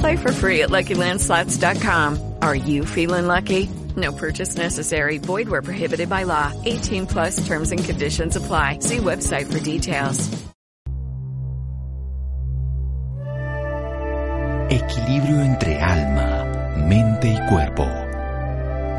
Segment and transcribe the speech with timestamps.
[0.00, 2.36] Play for free at LuckyLandSlots.com.
[2.40, 3.68] Are you feeling lucky?
[3.96, 5.18] No purchase necessary.
[5.18, 6.52] Void where prohibited by law.
[6.64, 8.78] 18 plus terms and conditions apply.
[8.80, 10.30] See website for details.
[14.70, 17.86] Equilibrio entre alma, mente y cuerpo.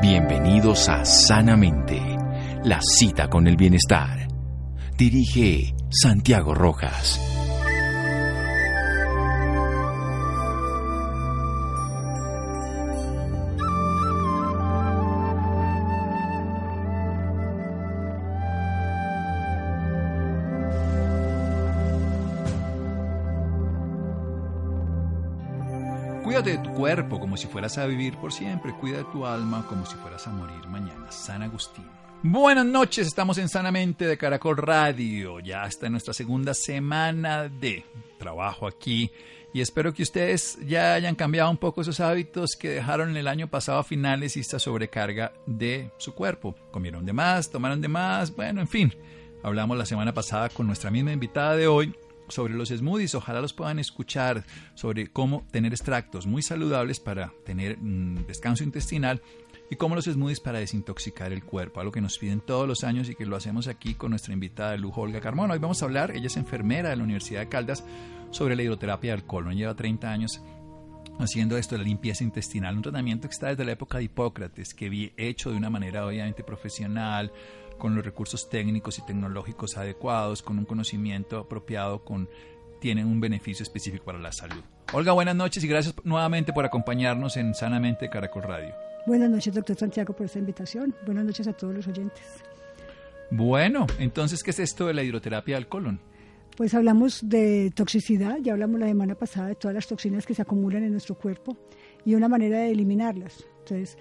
[0.01, 1.99] Bienvenidos a Sanamente,
[2.63, 4.27] la cita con el bienestar.
[4.95, 7.34] Dirige Santiago Rojas.
[26.35, 28.73] Cuídate de tu cuerpo como si fueras a vivir por siempre.
[28.73, 31.09] Cuida de tu alma como si fueras a morir mañana.
[31.09, 31.85] San Agustín.
[32.23, 35.39] Buenas noches, estamos en Sanamente de Caracol Radio.
[35.39, 37.85] Ya está en nuestra segunda semana de
[38.19, 39.09] trabajo aquí.
[39.53, 43.47] Y espero que ustedes ya hayan cambiado un poco esos hábitos que dejaron el año
[43.47, 46.53] pasado a finales y esta sobrecarga de su cuerpo.
[46.69, 48.93] Comieron de más, tomaron de más, bueno, en fin.
[49.41, 51.95] Hablamos la semana pasada con nuestra misma invitada de hoy
[52.27, 53.15] sobre los smoothies.
[53.15, 59.21] Ojalá los puedan escuchar sobre cómo tener extractos muy saludables para tener mm, descanso intestinal
[59.69, 63.09] y cómo los smoothies para desintoxicar el cuerpo, algo que nos piden todos los años
[63.09, 65.53] y que lo hacemos aquí con nuestra invitada de lujo Olga Carmona.
[65.53, 67.83] Hoy vamos a hablar, ella es enfermera de la Universidad de Caldas,
[68.31, 69.55] sobre la hidroterapia del colon.
[69.55, 70.41] Lleva 30 años
[71.19, 74.89] haciendo esto, la limpieza intestinal, un tratamiento que está desde la época de Hipócrates, que
[74.89, 77.31] vi hecho de una manera obviamente profesional,
[77.77, 82.29] con los recursos técnicos y tecnológicos adecuados, con un conocimiento apropiado, con
[82.79, 84.61] tienen un beneficio específico para la salud.
[84.93, 88.73] Olga, buenas noches y gracias nuevamente por acompañarnos en Sanamente Caracol Radio.
[89.07, 90.95] Buenas noches, doctor Santiago, por esta invitación.
[91.05, 92.23] Buenas noches a todos los oyentes.
[93.31, 95.99] Bueno, entonces, ¿qué es esto de la hidroterapia del colon?
[96.55, 100.41] Pues hablamos de toxicidad, ya hablamos la semana pasada de todas las toxinas que se
[100.41, 101.57] acumulan en nuestro cuerpo
[102.05, 103.45] y una manera de eliminarlas.
[103.59, 103.97] Entonces,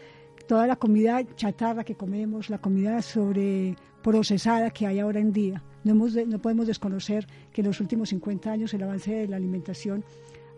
[0.47, 5.63] toda la comida chatarra que comemos, la comida sobreprocesada que hay ahora en día.
[5.85, 9.37] No, hemos no podemos desconocer que en los últimos 50 años el avance de la
[9.37, 10.05] alimentación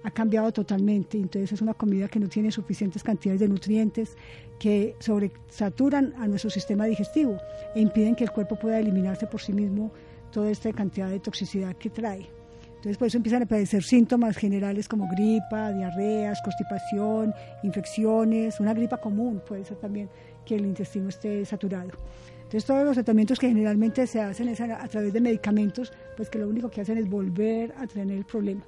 [0.03, 1.19] ha cambiado totalmente.
[1.19, 4.17] Entonces es una comida que no tiene suficientes cantidades de nutrientes,
[4.59, 7.39] que sobresaturan a nuestro sistema digestivo
[7.75, 9.93] e impiden que el cuerpo pueda eliminarse por sí mismo
[10.31, 12.36] toda esta cantidad de toxicidad que trae.
[12.77, 18.99] Entonces, por eso empiezan a aparecer síntomas generales como gripa, diarreas, constipación, infecciones, una gripa
[18.99, 20.09] común puede ser también
[20.45, 21.91] que el intestino esté saturado.
[22.37, 26.39] Entonces, todos los tratamientos que generalmente se hacen es a, través de medicamentos, pues que
[26.39, 28.63] lo único que hacen es volver a tener el problema.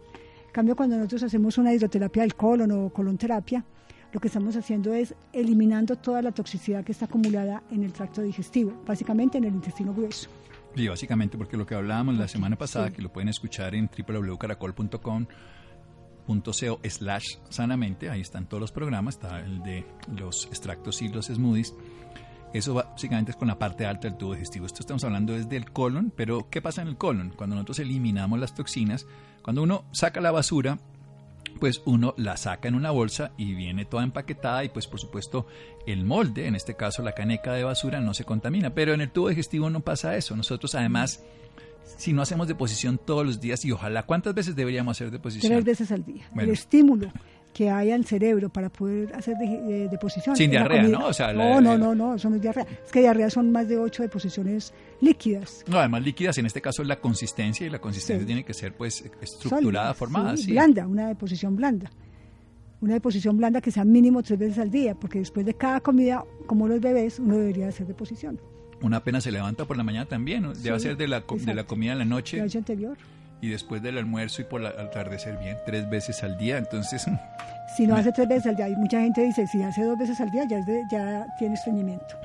[0.47, 3.65] En cambio, cuando nosotros hacemos una hidroterapia del colon o colonterapia,
[4.13, 8.23] lo que estamos haciendo es eliminando toda la toxicidad que está acumulada en el tracto
[8.23, 10.29] digestivo, básicamente en el intestino grueso.
[10.75, 16.81] Sí, básicamente porque lo que hablábamos la semana pasada, que lo pueden escuchar en www.caracol.com.co
[16.89, 19.87] slash sanamente, ahí están todos los programas, está el de
[20.17, 21.75] los extractos y los smoothies.
[22.53, 24.67] Eso básicamente es con la parte alta del tubo digestivo.
[24.67, 27.33] Esto estamos hablando desde el colon, pero ¿qué pasa en el colon?
[27.37, 29.07] Cuando nosotros eliminamos las toxinas,
[29.43, 30.79] cuando uno saca la basura,
[31.61, 35.47] pues uno la saca en una bolsa y viene toda empaquetada y pues por supuesto
[35.87, 38.75] el molde, en este caso la caneca de basura, no se contamina.
[38.75, 40.37] Pero en el tubo digestivo no pasa eso.
[40.37, 41.23] Nosotros además,
[41.97, 45.53] si no hacemos deposición todos los días y ojalá, ¿cuántas veces deberíamos hacer deposición?
[45.53, 46.29] Tres veces al día.
[46.37, 47.11] El estímulo
[47.53, 50.37] que haya el cerebro para poder hacer de, deposición.
[50.37, 51.11] Sin diarrea, ¿no?
[51.35, 52.67] no, no, no, no, eso no es diarrea.
[52.85, 55.65] Es que diarrea son más de ocho deposiciones líquidas.
[55.67, 58.75] No, además líquidas, en este caso es la consistencia y la consistencia tiene que ser
[58.75, 60.37] pues estructurada, formada.
[60.37, 61.91] Sí, blanda, una deposición blanda.
[62.81, 66.25] Una deposición blanda que sea mínimo tres veces al día, porque después de cada comida,
[66.47, 68.41] como los bebés, uno debería hacer deposición.
[68.83, 70.55] Una pena se levanta por la mañana también, ¿no?
[70.55, 72.37] debe ser de la, de la comida en la noche.
[72.37, 72.97] La noche anterior
[73.41, 77.07] y después del almuerzo y por el atardecer bien, tres veces al día, entonces...
[77.77, 80.19] Si no hace tres veces al día, y mucha gente dice, si hace dos veces
[80.23, 80.59] al día ya,
[80.91, 82.17] ya tiene estreñimiento.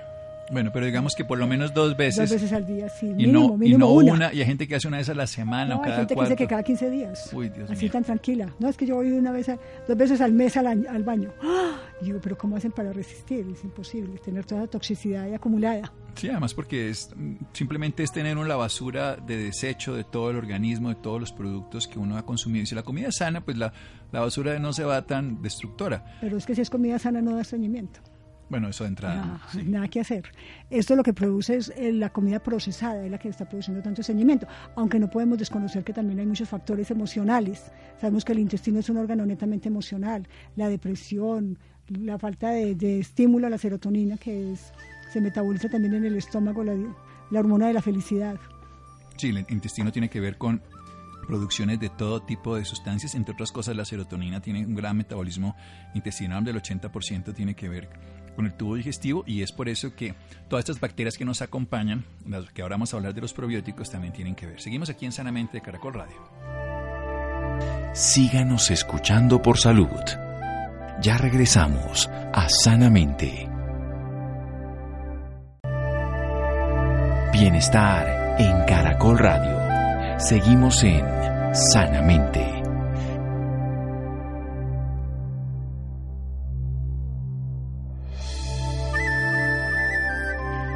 [0.52, 2.30] Bueno, pero digamos que por lo menos dos veces.
[2.30, 3.08] Dos veces al día, sí.
[3.08, 4.14] Y Mínimo, no, y no una.
[4.14, 4.34] una.
[4.34, 6.16] Y hay gente que hace una vez a la semana No, o hay cada gente
[6.16, 7.30] que dice que cada 15 días.
[7.34, 7.92] Uy, Dios Así mío.
[7.92, 8.50] tan tranquila.
[8.60, 9.58] No, es que yo voy una vez, a-
[9.88, 11.32] dos veces al mes al, año- al baño.
[11.42, 11.78] ¡Ah!
[12.02, 13.46] Y digo, pero ¿cómo hacen para resistir?
[13.54, 15.92] Es imposible tener toda la toxicidad ahí acumulada.
[16.16, 17.10] Sí, además porque es
[17.54, 21.32] simplemente es tener una la basura de desecho de todo el organismo, de todos los
[21.32, 22.64] productos que uno ha consumido.
[22.64, 23.74] Y si la comida es sana, pues la,
[24.12, 26.18] la basura no se va tan destructora.
[26.22, 28.00] Pero es que si es comida sana no da estreñimiento.
[28.50, 29.40] Bueno, eso de entrada.
[29.42, 29.64] Ah, sí.
[29.64, 30.32] Nada que hacer.
[30.70, 34.02] Esto lo que produce es eh, la comida procesada, es la que está produciendo tanto
[34.02, 34.48] estreñimiento.
[34.76, 37.72] Aunque no podemos desconocer que también hay muchos factores emocionales.
[38.00, 40.28] Sabemos que el intestino es un órgano netamente emocional.
[40.56, 41.58] La depresión,
[41.88, 44.72] la falta de, de estímulo a la serotonina, que es,
[45.12, 46.76] se metaboliza también en el estómago, la,
[47.32, 48.38] la hormona de la felicidad.
[49.18, 50.62] Sí, el intestino tiene que ver con
[51.28, 55.56] producciones de todo tipo de sustancias, entre otras cosas la serotonina tiene un gran metabolismo
[55.94, 57.90] intestinal, del 80% tiene que ver
[58.36, 60.16] con el tubo digestivo y es por eso que
[60.50, 63.90] todas estas bacterias que nos acompañan, las que ahora vamos a hablar de los probióticos,
[63.90, 64.62] también tienen que ver.
[64.62, 66.18] Seguimos aquí en Sanamente de Caracol Radio.
[67.94, 69.88] Síganos escuchando por salud.
[71.02, 73.50] Ya regresamos a Sanamente.
[77.32, 80.20] Bienestar en Caracol Radio.
[80.20, 81.04] Seguimos en
[81.54, 82.53] Sanamente.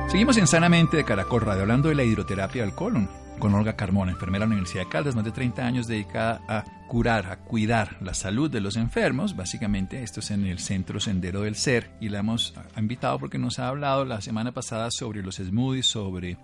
[0.08, 3.10] Seguimos en Sanamente de Caracol Radio, hablando de la hidroterapia del colon,
[3.40, 6.64] con Olga Carmona, enfermera de la Universidad de Caldas, más de 30 años dedicada a
[6.88, 9.36] curar, a cuidar la salud de los enfermos.
[9.36, 13.60] Básicamente, esto es en el Centro Sendero del Ser y la hemos invitado porque nos
[13.60, 16.38] ha hablado la semana pasada sobre los smoothies, sobre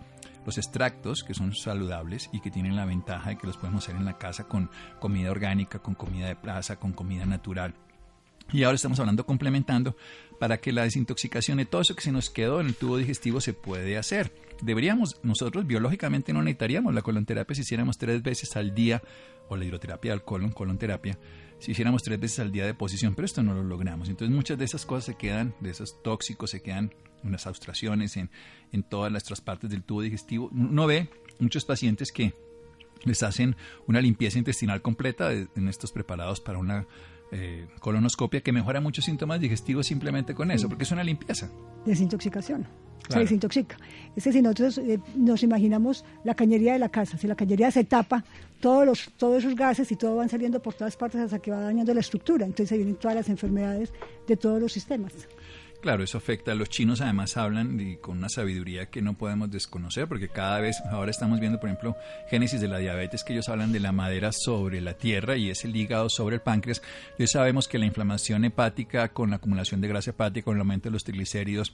[0.45, 3.95] los extractos que son saludables y que tienen la ventaja de que los podemos hacer
[3.95, 4.69] en la casa con
[4.99, 7.73] comida orgánica, con comida de plaza, con comida natural.
[8.51, 9.95] Y ahora estamos hablando complementando
[10.39, 13.41] para que la desintoxicación de todo eso que se nos quedó en el tubo digestivo
[13.41, 14.31] se puede hacer.
[14.61, 19.01] Deberíamos, nosotros biológicamente no necesitaríamos la colonterapia si hiciéramos tres veces al día,
[19.49, 21.17] o la hidroterapia del colon, colonterapia,
[21.59, 24.09] si hiciéramos tres veces al día de posición, pero esto no lo logramos.
[24.09, 26.93] Entonces muchas de esas cosas se quedan, de esos tóxicos se quedan
[27.23, 27.45] en las
[28.17, 28.29] en,
[28.71, 30.49] en todas nuestras partes del tubo digestivo.
[30.51, 32.33] Uno ve muchos pacientes que
[33.03, 33.55] les hacen
[33.87, 36.85] una limpieza intestinal completa en estos preparados para una
[37.33, 41.49] eh, colonoscopia que mejora muchos síntomas digestivos simplemente con eso, porque es una limpieza.
[41.85, 42.63] Desintoxicación.
[42.63, 43.21] Se Claro.
[43.23, 43.75] desintoxica.
[44.15, 47.69] Es que si nosotros eh, nos imaginamos la cañería de la casa, si la cañería
[47.69, 48.23] se tapa,
[48.61, 51.59] todos, los, todos esos gases y todo van saliendo por todas partes hasta que va
[51.59, 52.45] dañando la estructura.
[52.45, 53.91] Entonces se vienen todas las enfermedades
[54.25, 55.11] de todos los sistemas.
[55.83, 56.55] Claro, eso afecta.
[56.55, 60.77] Los chinos además hablan y con una sabiduría que no podemos desconocer, porque cada vez,
[60.89, 61.97] ahora estamos viendo, por ejemplo,
[62.29, 65.65] Génesis de la diabetes, que ellos hablan de la madera sobre la tierra y es
[65.65, 66.81] el hígado sobre el páncreas.
[67.19, 70.87] Hoy sabemos que la inflamación hepática con la acumulación de grasa hepática, con el aumento
[70.87, 71.73] de los triglicéridos,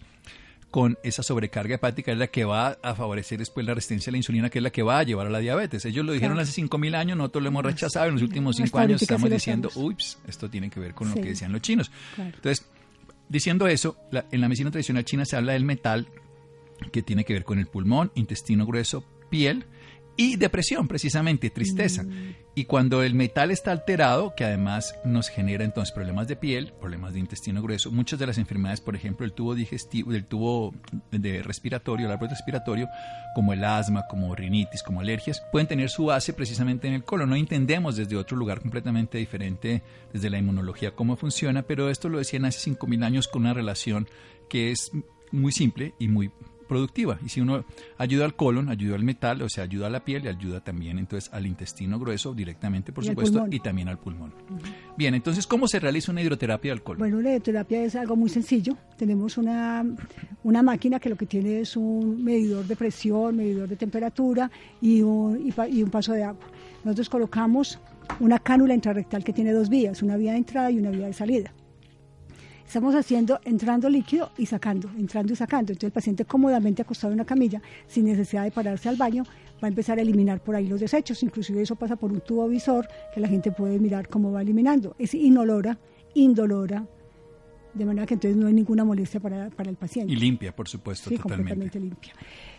[0.71, 4.17] con esa sobrecarga hepática es la que va a favorecer después la resistencia a la
[4.17, 5.85] insulina, que es la que va a llevar a la diabetes.
[5.85, 6.49] Ellos lo dijeron Claro.
[6.49, 8.07] hace 5.000 años, nosotros lo hemos rechazado.
[8.07, 11.13] En los últimos Hasta 5 años estamos diciendo, ups, esto tiene que ver con lo
[11.13, 11.91] que decían los chinos.
[12.15, 12.31] Claro.
[12.35, 12.65] Entonces,
[13.29, 16.07] diciendo eso, en la medicina tradicional china se habla del metal,
[16.91, 19.65] que tiene que ver con el pulmón, intestino grueso, piel
[20.17, 22.05] y depresión, precisamente, tristeza.
[22.59, 27.13] Y cuando el metal está alterado, que además nos genera entonces problemas de piel, problemas
[27.13, 30.73] de intestino grueso, muchas de las enfermedades, por ejemplo, el tubo digestivo, del tubo
[31.09, 32.89] de respiratorio, el árbol respiratorio,
[33.33, 37.29] como el asma, como rinitis, como alergias, pueden tener su base precisamente en el colon.
[37.29, 42.17] No entendemos desde otro lugar completamente diferente, desde la inmunología, cómo funciona, pero esto lo
[42.17, 44.09] decían hace 5.000 años con una relación
[44.49, 44.91] que es
[45.31, 46.29] muy simple y muy
[46.69, 47.19] productiva.
[47.25, 47.65] Y si uno
[47.97, 50.97] ayuda al colon, ayuda al metal, o sea, ayuda a la piel y ayuda también
[50.97, 54.31] entonces al intestino grueso directamente, por Y supuesto, y también al pulmón.
[54.95, 56.99] Bien, entonces, ¿cómo se realiza una hidroterapia del colon?
[56.99, 58.77] Bueno, la hidroterapia es algo muy sencillo.
[58.97, 59.83] Tenemos una,
[60.43, 64.49] una máquina que lo que tiene es un medidor de presión, medidor de temperatura
[64.79, 66.45] y un, y, pa- y un paso de agua.
[66.85, 67.79] Nosotros colocamos
[68.19, 71.13] una cánula intrarrectal que tiene dos vías, una vía de entrada y una vía de
[71.13, 71.51] salida.
[72.69, 75.71] Estamos haciendo entrando líquido y sacando, entrando y sacando.
[75.71, 79.23] Entonces el paciente cómodamente acostado en una camilla, sin necesidad de pararse al baño,
[79.55, 81.23] va a empezar a eliminar por ahí los desechos.
[81.23, 84.95] Inclusive eso pasa por un tubo visor que la gente puede mirar cómo va eliminando.
[84.99, 85.79] Es inolora,
[86.13, 86.85] indolora,
[87.73, 90.13] de manera que entonces no hay ninguna molestia para, para el paciente.
[90.13, 91.53] Y limpia, por supuesto, Sí, totalmente.
[91.55, 92.13] completamente limpia.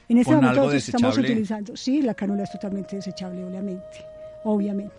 [0.09, 3.87] En este ¿Con momento estamos utilizando, sí, la cánula es totalmente desechable, obviamente,
[4.45, 4.95] obviamente.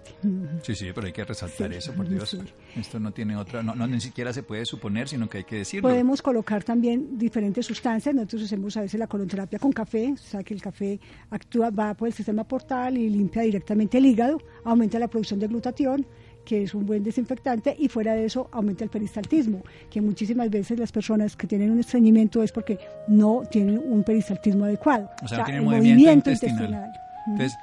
[0.62, 2.30] Sí, sí, pero hay que resaltar Sí, eso, por Dios.
[2.30, 2.38] sí.
[2.76, 5.58] Esto no tiene otra, no, no ni siquiera se puede suponer, sino que hay que
[5.58, 5.90] decirlo.
[5.90, 8.14] Podemos colocar también diferentes sustancias.
[8.14, 11.94] Nosotros hacemos a veces la colonterapia con café, o sea que el café actúa, va
[11.96, 16.06] por el sistema portal y limpia directamente el hígado, aumenta la producción de glutatión,
[16.46, 20.80] que es un buen desinfectante, y fuera de eso aumenta el peristaltismo, que muchísimas veces
[20.80, 25.10] las personas que tienen un estreñimiento es porque no tienen un peristaltismo adecuado.
[25.24, 26.92] O sea, no tienen movimiento, intestinal.
[27.28, 27.56] Entonces,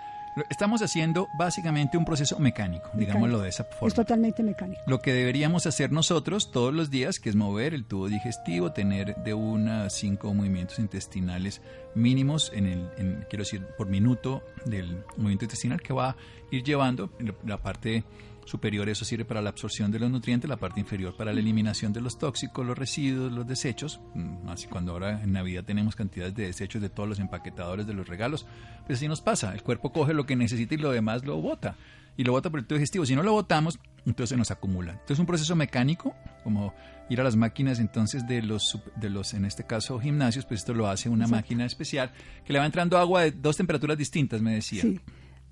[0.50, 3.88] Estamos haciendo básicamente un proceso mecánico, digámoslo de esa forma.
[3.88, 4.82] Es totalmente mecánico.
[4.86, 9.16] Lo que deberíamos hacer nosotros todos los días, que es mover el tubo digestivo, tener
[9.16, 11.60] de una a cinco movimientos intestinales
[11.94, 16.16] mínimos, en el, quiero decir, por minuto del movimiento intestinal que va a
[16.50, 17.10] ir llevando
[17.44, 18.04] la parte
[18.48, 21.92] superior eso sirve para la absorción de los nutrientes, la parte inferior para la eliminación
[21.92, 24.00] de los tóxicos, los residuos, los desechos.
[24.14, 27.94] Mm, así cuando ahora en Navidad tenemos cantidades de desechos de todos los empaquetadores de
[27.94, 28.46] los regalos,
[28.86, 29.52] pues así nos pasa.
[29.52, 31.76] El cuerpo coge lo que necesita y lo demás lo bota.
[32.16, 33.06] Y lo bota por el tubo digestivo.
[33.06, 34.92] Si no lo botamos, entonces se nos acumula.
[34.92, 36.74] Entonces es un proceso mecánico, como
[37.08, 40.74] ir a las máquinas entonces de los, de los en este caso gimnasios, pues esto
[40.74, 42.10] lo hace una máquina especial
[42.44, 44.82] que le va entrando agua de dos temperaturas distintas, me decía.
[44.82, 45.00] Sí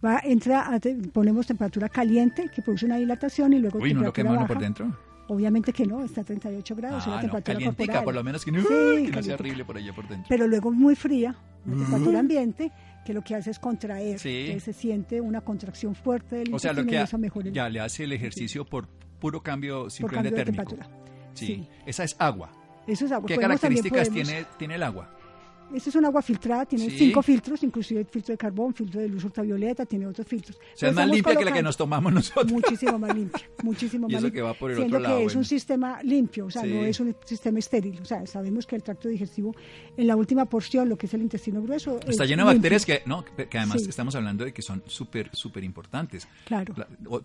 [0.07, 0.79] va entra
[1.13, 4.97] ponemos temperatura caliente que produce una dilatación y luego Uy, ¿no lo quema por dentro?
[5.29, 8.05] Obviamente que no, está a 38 grados, es la ah, temperatura no, corporal.
[8.05, 10.27] por lo menos que no, sí, que no sea horrible por allá por dentro.
[10.29, 11.35] Pero luego muy fría,
[11.65, 12.73] la temperatura ambiente,
[13.05, 16.73] que lo que hace es contraer, que se siente una contracción fuerte del O sea,
[16.73, 17.05] lo que
[17.53, 18.87] ya le hace el ejercicio por
[19.19, 20.77] puro cambio simplemente de térmico.
[21.35, 21.69] Sí.
[21.87, 22.53] esa es agua.
[22.87, 23.27] Eso es agua.
[23.27, 25.16] ¿Qué características tiene, tiene el agua?
[25.75, 29.25] Esta es un agua filtrada, tiene cinco filtros, inclusive filtro de carbón, filtro de luz
[29.25, 30.57] ultravioleta, tiene otros filtros.
[30.57, 32.51] O sea, es más limpia que la que nos tomamos nosotros.
[32.53, 35.35] Muchísimo más limpia, muchísimo y más eso que va por el otro lado, que es
[35.35, 37.99] un sistema limpio, o sea, no es un sistema estéril.
[38.01, 39.55] O sea, sabemos que el tracto digestivo,
[39.97, 41.99] en la última porción, lo que es el intestino grueso...
[42.07, 45.65] Está lleno de bacterias que, no, que además estamos hablando de que son súper, súper
[45.65, 46.29] importantes.
[46.45, 46.75] Claro.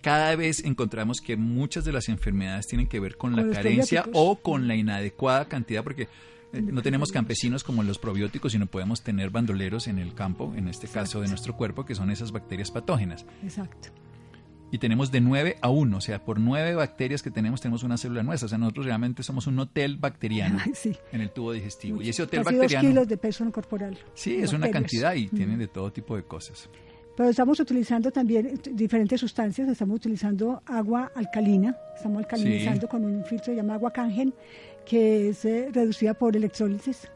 [0.02, 4.06] Cada vez encontramos que muchas de las enfermedades tienen que ver con, con la carencia
[4.14, 6.08] o con la inadecuada cantidad, porque
[6.54, 10.88] no tenemos campesinos como los probióticos, sino podemos tener bandoleros en el campo, en este
[10.88, 13.26] caso de nuestro cuerpo, que son esas bacterias patógenas.
[13.44, 13.90] Exacto.
[14.74, 17.98] Y tenemos de 9 a 1, o sea, por 9 bacterias que tenemos, tenemos una
[17.98, 18.46] célula nuestra.
[18.46, 20.60] O sea, nosotros realmente somos un hotel bacteriano
[21.12, 22.02] en el tubo digestivo.
[22.02, 22.88] y ese hotel Casi bacteriano.
[22.88, 23.98] kilos de peso corporal.
[24.14, 26.70] Sí, es una cantidad y tiene de todo tipo de cosas.
[27.18, 33.54] Pero estamos utilizando también diferentes sustancias, estamos utilizando agua alcalina, estamos alcalinizando con un filtro
[33.54, 34.34] llamado agua cangen,
[34.86, 37.10] que es eh, reducida por electrólisis.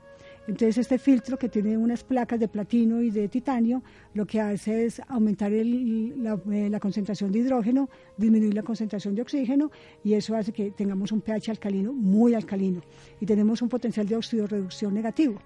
[0.48, 3.82] Entonces este filtro que tiene unas placas de platino y de titanio,
[4.14, 9.24] lo que hace es aumentar la, eh, la, concentración de hidrógeno, disminuir la concentración de
[9.24, 9.72] oxígeno
[10.04, 12.82] y eso hace que tengamos un pH alcalino muy alcalino
[13.20, 15.40] y tenemos un potencial de oxidorreducción negativo.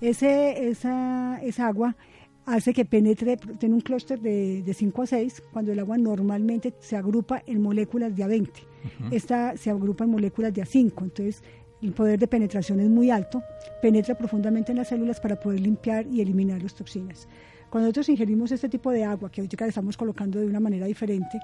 [0.00, 1.96] Ese, esa, esa agua
[2.44, 6.74] hace que penetre, tiene un clúster de, de 5 a 6, cuando el agua normalmente
[6.80, 8.73] se agrupa en moléculas de A20.
[9.10, 11.42] Esta se agrupa en moléculas de A5, entonces
[11.82, 13.42] el poder de penetración es muy alto,
[13.82, 17.28] penetra profundamente en las células para poder limpiar y eliminar las toxinas.
[17.70, 21.40] Cuando nosotros ingerimos este tipo de agua, que ahorita estamos colocando de una manera diferente,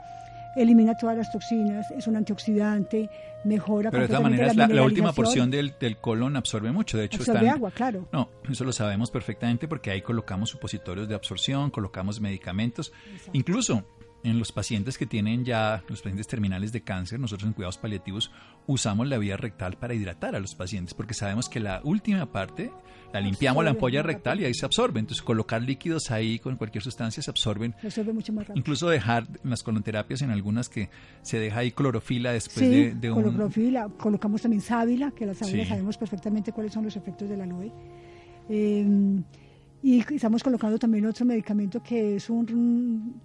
[0.56, 3.08] elimina todas las toxinas, es un antioxidante,
[3.44, 3.90] mejora.
[3.90, 6.98] Pero de todas maneras, la, la, última porción del, del, colon absorbe mucho.
[6.98, 8.08] De hecho, absorbe agua, claro.
[8.12, 12.92] No, eso lo sabemos perfectamente porque ahí colocamos supositorios de absorción, colocamos medicamentos.
[13.32, 13.84] Incluso
[14.22, 18.30] en los pacientes que tienen ya, los pacientes terminales de cáncer, nosotros en cuidados paliativos
[18.66, 22.70] usamos la vía rectal para hidratar a los pacientes, porque sabemos que la última parte
[23.12, 25.00] la limpiamos la ampolla rectal y ahí se absorbe.
[25.00, 27.74] Entonces, colocar líquidos ahí con cualquier sustancia se absorben.
[27.82, 28.60] Absorbe mucho más rápido.
[28.60, 30.90] Incluso dejar en las colonoterapias, en algunas que
[31.22, 33.22] se deja ahí clorofila después de, de un.
[33.22, 33.88] Clorofila.
[33.98, 37.72] Colocamos también sábila, que la sábila sabemos perfectamente cuáles son los efectos de la aloe.
[38.48, 38.86] Eh,
[39.82, 43.20] y estamos colocando también otro medicamento que es un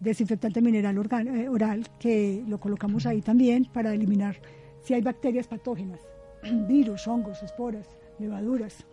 [0.00, 4.36] desinfectante mineral eh, oral que lo colocamos ahí también para eliminar
[4.82, 6.00] si hay bacterias patógenas,
[6.68, 7.88] virus, hongos, esporas,
[8.18, 8.86] levaduras.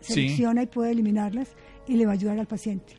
[0.00, 1.48] Selecciona y puede eliminarlas
[1.88, 2.94] y le va a ayudar al paciente.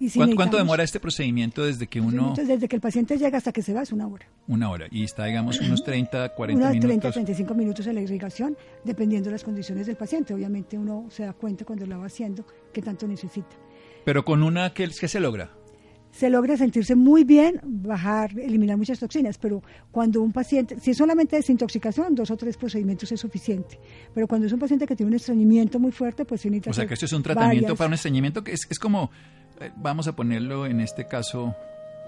[0.00, 2.32] Y ¿Cuánto, demora este procedimiento desde que uno...
[2.34, 4.26] desde que el paciente llega hasta que se va es una hora.
[4.48, 4.86] Una hora.
[4.90, 6.88] Y está, digamos, unos 30, 40 unos minutos.
[6.88, 10.32] 30, 35 minutos en la irrigación, dependiendo de las condiciones del paciente.
[10.32, 13.54] Obviamente uno se da cuenta cuando lo va haciendo qué tanto necesita.
[14.04, 15.50] Pero con una, ¿qué, qué se logra?
[16.10, 20.96] Se logra sentirse muy bien, bajar, eliminar muchas toxinas, pero cuando un paciente, si es
[20.96, 23.78] solamente desintoxicación, dos o tres procedimientos es suficiente,
[24.14, 26.70] pero cuando es un paciente que tiene un estreñimiento muy fuerte, pues se necesita...
[26.70, 29.10] O sea que esto es un tratamiento para un estreñimiento que es, es como,
[29.60, 31.54] eh, vamos a ponerlo en este caso,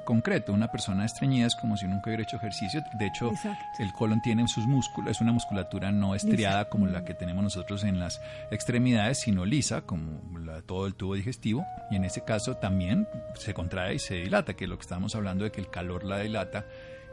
[0.04, 0.52] concreto.
[0.52, 2.82] Una persona estreñida es como si nunca hubiera hecho ejercicio.
[2.98, 3.32] De hecho,
[3.78, 7.84] el colon tiene sus músculos, es una musculatura no estriada como la que tenemos nosotros
[7.84, 10.20] en las extremidades, sino lisa, como
[10.66, 11.64] todo el tubo digestivo.
[11.90, 15.14] Y en ese caso también se contrae y se dilata, que es lo que estamos
[15.14, 16.66] hablando de que el calor la dilata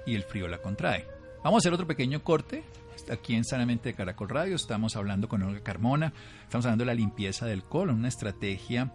[0.06, 1.06] y el frío la contrae.
[1.44, 2.64] Vamos a hacer otro pequeño corte.
[3.10, 6.94] Aquí en Sanamente de Caracol Radio estamos hablando con Olga Carmona, estamos hablando de la
[6.94, 8.92] limpieza del colon, una estrategia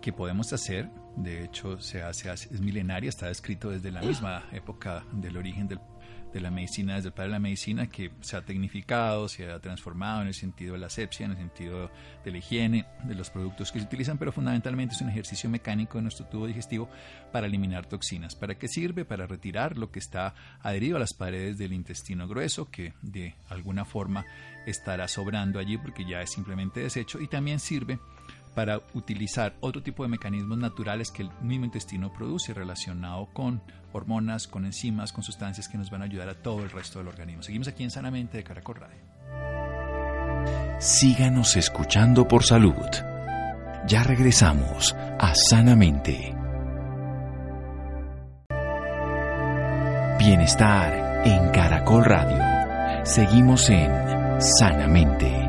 [0.00, 0.90] que podemos hacer.
[1.16, 5.80] De hecho, se hace, es milenaria, está descrito desde la misma época del origen del
[6.32, 9.58] de la medicina, desde el padre de la medicina, que se ha tecnificado, se ha
[9.60, 11.90] transformado en el sentido de la asepsia, en el sentido
[12.24, 15.98] de la higiene, de los productos que se utilizan, pero fundamentalmente es un ejercicio mecánico
[15.98, 16.88] de nuestro tubo digestivo
[17.32, 18.34] para eliminar toxinas.
[18.34, 19.04] ¿Para qué sirve?
[19.04, 23.84] Para retirar lo que está adherido a las paredes del intestino grueso, que de alguna
[23.84, 24.24] forma
[24.66, 27.98] estará sobrando allí porque ya es simplemente desecho, y también sirve
[28.48, 33.62] para utilizar otro tipo de mecanismos naturales que el mismo intestino produce relacionado con
[33.92, 37.08] hormonas, con enzimas, con sustancias que nos van a ayudar a todo el resto del
[37.08, 37.42] organismo.
[37.42, 38.98] Seguimos aquí en Sanamente de Caracol Radio.
[40.78, 42.86] Síganos escuchando por salud.
[43.86, 46.34] Ya regresamos a Sanamente.
[50.18, 53.04] Bienestar en Caracol Radio.
[53.04, 53.90] Seguimos en
[54.40, 55.47] Sanamente.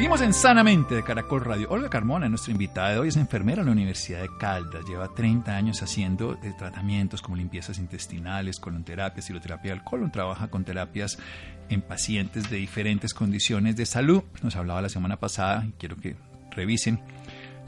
[0.00, 1.68] Seguimos en Sanamente de Caracol Radio.
[1.68, 4.86] Olga Carmona, nuestra invitada de hoy, es enfermera en la Universidad de Caldas.
[4.88, 10.10] Lleva 30 años haciendo eh, tratamientos como limpiezas intestinales, colonterapia, ciroterapia del colon.
[10.10, 11.18] Trabaja con terapias
[11.68, 14.22] en pacientes de diferentes condiciones de salud.
[14.40, 16.16] Nos hablaba la semana pasada y quiero que
[16.52, 17.02] revisen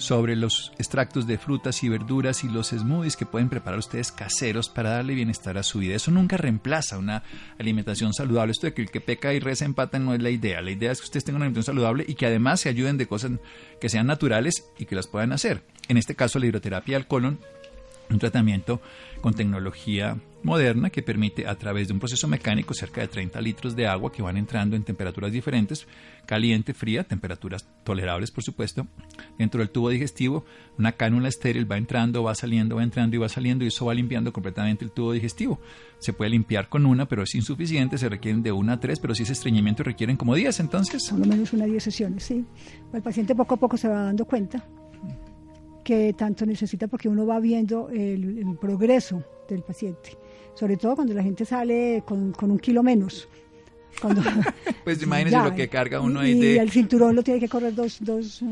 [0.03, 4.69] sobre los extractos de frutas y verduras y los smoothies que pueden preparar ustedes caseros
[4.69, 5.95] para darle bienestar a su vida.
[5.95, 7.23] Eso nunca reemplaza una
[7.59, 8.53] alimentación saludable.
[8.53, 10.61] Esto de que el que peca y reza empata no es la idea.
[10.61, 13.07] La idea es que ustedes tengan una alimentación saludable y que además se ayuden de
[13.07, 13.33] cosas
[13.81, 15.63] que sean naturales y que las puedan hacer.
[15.89, 17.39] En este caso, la hidroterapia del colon
[18.11, 18.81] un tratamiento
[19.21, 23.77] con tecnología moderna que permite a través de un proceso mecánico cerca de 30 litros
[23.77, 25.87] de agua que van entrando en temperaturas diferentes,
[26.27, 28.87] caliente, fría, temperaturas tolerables por supuesto,
[29.39, 30.45] dentro del tubo digestivo,
[30.79, 33.95] una cánula estéril va entrando, va saliendo, va entrando y va saliendo y eso va
[33.95, 35.61] limpiando completamente el tubo digestivo.
[35.99, 39.15] Se puede limpiar con una, pero es insuficiente, se requieren de una a tres, pero
[39.15, 41.09] si es estreñimiento requieren como 10 entonces.
[41.09, 42.45] Por lo menos una 10 sesiones, sí.
[42.93, 44.65] El paciente poco a poco se va dando cuenta
[45.83, 50.17] que tanto necesita porque uno va viendo el, progreso del paciente,
[50.55, 53.29] sobre todo cuando la gente sale con, un kilo menos.
[54.01, 54.23] Cuando,
[54.85, 56.53] pues imagínese lo que carga uno ahí y, de...
[56.55, 57.99] Y el cinturón lo tiene que correr dos...
[58.01, 58.43] dos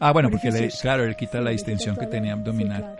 [0.00, 2.96] ah, bueno, porque claro, él quita la distensión que tenía abdominal.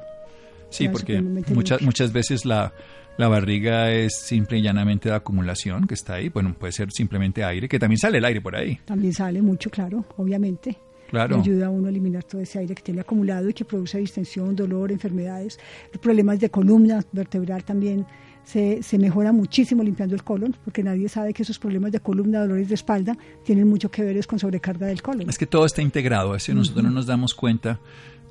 [0.70, 2.72] Sí, porque muchas, muchas veces la,
[3.16, 6.28] la barriga es simple y llanamente de acumulación que está ahí.
[6.30, 8.80] Bueno, puede ser simplemente aire, que también sale el aire por ahí.
[8.84, 10.76] También sale mucho, claro, obviamente.
[11.10, 11.40] Claro.
[11.40, 14.56] ayuda a uno a eliminar todo ese aire que tiene acumulado y que produce distensión,
[14.56, 15.58] dolor, enfermedades,
[16.00, 18.06] problemas de columna vertebral también.
[18.44, 22.40] Se, se, mejora muchísimo limpiando el colon, porque nadie sabe que esos problemas de columna,
[22.40, 25.30] dolores de espalda, tienen mucho que ver con sobrecarga del colon.
[25.30, 27.80] Es que todo está integrado, eso nosotros no nos damos cuenta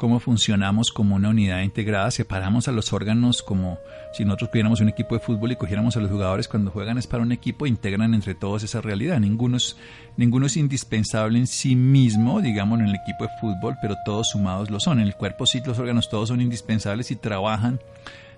[0.03, 3.79] cómo funcionamos como una unidad integrada, separamos a los órganos como
[4.11, 7.07] si nosotros tuviéramos un equipo de fútbol y cogiéramos a los jugadores cuando juegan es
[7.07, 9.21] para un equipo, integran entre todos esa realidad.
[9.21, 9.77] Ninguno es,
[10.17, 14.69] ninguno es indispensable en sí mismo, digamos, en el equipo de fútbol, pero todos sumados
[14.69, 14.99] lo son.
[14.99, 17.79] En el cuerpo sí los órganos todos son indispensables y trabajan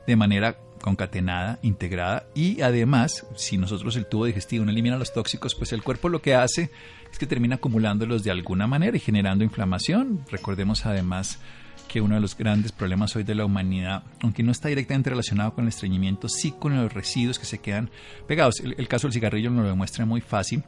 [0.05, 5.55] de manera concatenada, integrada y además, si nosotros el tubo digestivo no elimina los tóxicos,
[5.55, 6.69] pues el cuerpo lo que hace
[7.15, 10.25] es que termina acumulándolos de alguna manera y generando inflamación.
[10.29, 11.39] Recordemos además
[11.87, 15.53] que uno de los grandes problemas hoy de la humanidad, aunque no está directamente relacionado
[15.53, 17.89] con el estreñimiento, sí con los residuos que se quedan
[18.27, 18.59] pegados.
[18.59, 20.65] El, caso del cigarrillo nos lo demuestra muy fácil.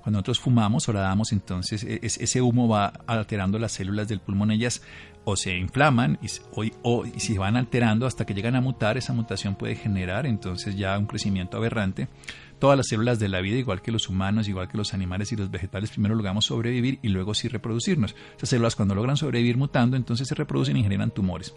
[0.00, 4.20] Cuando nosotros fumamos o la damos, entonces e, ese humo va alterando las células del
[4.20, 4.82] pulmón, ellas
[5.24, 8.96] o se inflaman y, o, o y se van alterando hasta que llegan a mutar,
[8.96, 12.08] esa mutación puede generar entonces ya un crecimiento aberrante
[12.60, 15.36] todas las células de la vida, igual que los humanos, igual que los animales y
[15.36, 18.14] los vegetales, primero logramos sobrevivir y luego sí reproducirnos.
[18.36, 21.54] Esas células cuando logran sobrevivir mutando, entonces se reproducen y generan tumores.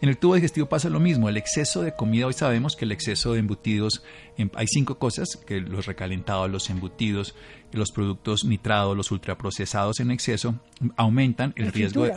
[0.00, 2.92] En el tubo digestivo pasa lo mismo, el exceso de comida, hoy sabemos que el
[2.92, 4.02] exceso de embutidos,
[4.36, 7.34] em, hay cinco cosas, que los recalentados, los embutidos,
[7.72, 10.54] los productos nitrados, los ultraprocesados en exceso,
[10.96, 12.14] aumentan el riesgo de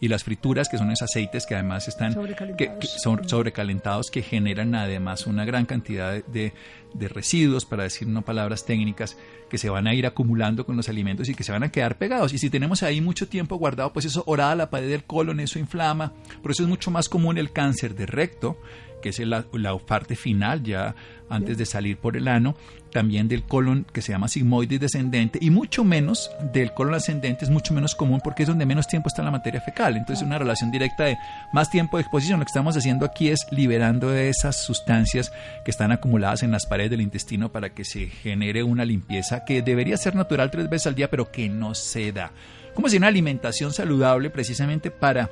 [0.00, 2.16] y las frituras, que son esos aceites que además están
[2.56, 6.54] que, son sobrecalentados, que generan además una gran cantidad de,
[6.94, 9.18] de, residuos, para decir no palabras técnicas,
[9.50, 11.98] que se van a ir acumulando con los alimentos y que se van a quedar
[11.98, 12.32] pegados.
[12.32, 15.58] Y si tenemos ahí mucho tiempo guardado, pues eso orada la pared del colon, eso
[15.58, 16.14] inflama.
[16.42, 18.58] Por eso es mucho más común el cáncer de recto,
[19.00, 20.94] que es la, la parte final ya
[21.28, 22.56] antes de salir por el ano,
[22.90, 27.50] también del colon que se llama sigmoides descendente y mucho menos del colon ascendente es
[27.50, 29.96] mucho menos común porque es donde menos tiempo está la materia fecal.
[29.96, 31.16] Entonces una relación directa de
[31.52, 32.40] más tiempo de exposición.
[32.40, 35.32] Lo que estamos haciendo aquí es liberando esas sustancias
[35.64, 39.62] que están acumuladas en las paredes del intestino para que se genere una limpieza que
[39.62, 42.32] debería ser natural tres veces al día pero que no se da.
[42.74, 45.30] Como si una alimentación saludable precisamente para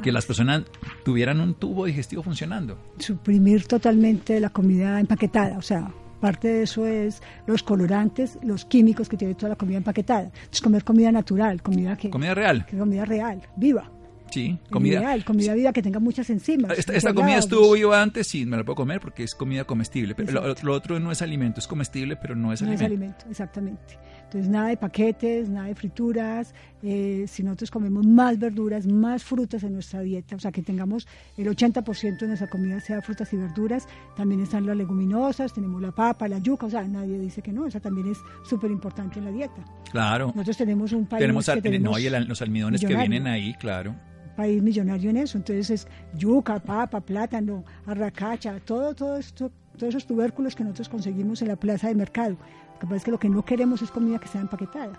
[0.00, 0.62] que las personas
[1.04, 2.78] tuvieran un tubo digestivo funcionando.
[2.98, 9.08] Suprimir totalmente la comida empaquetada, o sea, Parte de eso es los colorantes, los químicos
[9.08, 10.24] que tiene toda la comida empaquetada.
[10.24, 12.10] Entonces, comer comida natural, comida que...
[12.10, 12.66] Comida real.
[12.66, 13.90] Que comida real, viva.
[14.30, 15.16] Sí, comida.
[15.24, 16.78] Comida viva que tenga muchas enzimas.
[16.78, 20.14] Esta, comida estuvo viva antes, sí, me la puedo comer porque es comida comestible.
[20.14, 22.82] Pero lo, otro no es alimento, es comestible, pero no es alimento.
[22.82, 23.98] No es alimento, exactamente.
[24.30, 26.54] Entonces, nada de paquetes, nada de frituras.
[26.84, 31.08] Eh, si nosotros comemos más verduras, más frutas en nuestra dieta, o sea, que tengamos
[31.36, 35.90] el 80% de nuestra comida sea frutas y verduras, también están las leguminosas, tenemos la
[35.90, 39.24] papa, la yuca, o sea, nadie dice que no, esa también es súper importante en
[39.24, 39.64] la dieta.
[39.90, 40.26] Claro.
[40.28, 41.20] Nosotros tenemos un país.
[41.20, 43.96] Tenemos, que tenemos no, y los almidones que vienen ahí, claro
[44.40, 45.36] país millonario en eso.
[45.36, 51.42] Entonces es yuca, papa, plátano, arracacha, todo, todo esto, todos esos tubérculos que nosotros conseguimos
[51.42, 52.36] en la plaza de mercado.
[52.74, 54.92] Lo que pasa es que lo que no queremos es comida que sea empaquetada.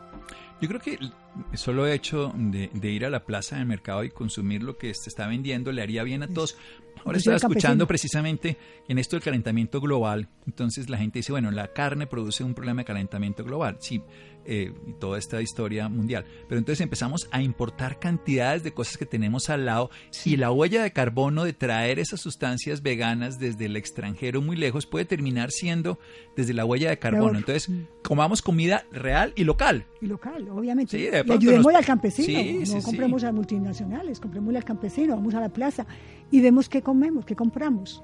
[0.62, 0.99] Yo creo que
[1.56, 5.10] solo el hecho de, ir a la plaza de mercado y consumir lo que se
[5.10, 6.56] está vendiendo le haría bien a todos.
[7.04, 10.27] Ahora estaba escuchando precisamente en esto del calentamiento global.
[10.45, 13.77] Entonces la gente dice, bueno, la carne produce un problema de calentamiento global.
[13.80, 14.04] Sí,
[14.45, 16.25] eh, y toda esta historia mundial.
[16.47, 19.89] Pero entonces empezamos a importar cantidades de cosas que tenemos al lado
[20.25, 24.86] y la huella de carbono de traer esas sustancias veganas desde el extranjero muy lejos
[24.86, 25.99] puede terminar siendo
[26.36, 27.38] desde la huella de carbono.
[27.38, 27.69] Entonces,
[28.04, 29.86] comamos comida real y local.
[30.01, 30.99] Y local, obviamente.
[30.99, 35.86] y ayudemos al campesino, no compremos a multinacionales, compremos al campesino, vamos a la plaza
[36.32, 38.04] y vemos qué comemos, qué compramos.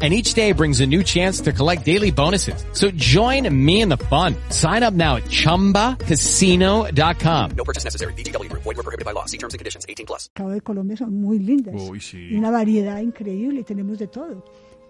[0.00, 2.64] and each day brings a new chance to collect daily bonuses.
[2.72, 4.34] So join me in the fun.
[4.48, 7.50] Sign up now at ChumbaCasino.com.
[7.54, 8.14] No purchase necessary.
[8.14, 8.50] BGW.
[8.52, 9.26] Void were prohibited by law.
[9.26, 9.84] See terms and conditions.
[9.86, 10.30] 18 plus.
[10.34, 11.74] de Colombia son muy lindas.
[11.76, 12.28] Uy, sí.
[12.30, 13.62] Y una variedad increíble.
[13.62, 14.42] Tenemos de todo.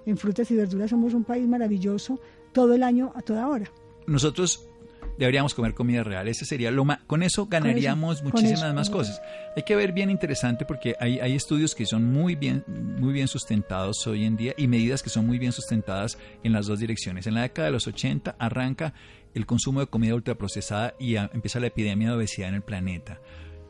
[0.07, 2.21] En frutas y verduras somos un país maravilloso
[2.53, 3.71] todo el año, a toda hora.
[4.07, 4.67] Nosotros
[5.21, 6.27] deberíamos comer comida real.
[6.29, 7.01] Ese sería lo más.
[7.07, 9.21] Con eso ganaríamos muchísimas más cosas.
[9.55, 13.29] Hay que ver bien interesante porque hay, hay estudios que son muy bien, muy bien
[13.29, 17.27] sustentados hoy en día y medidas que son muy bien sustentadas en las dos direcciones.
[17.27, 18.95] En la década de los 80 arranca
[19.35, 23.21] el consumo de comida ultraprocesada y empieza la epidemia de obesidad en el planeta.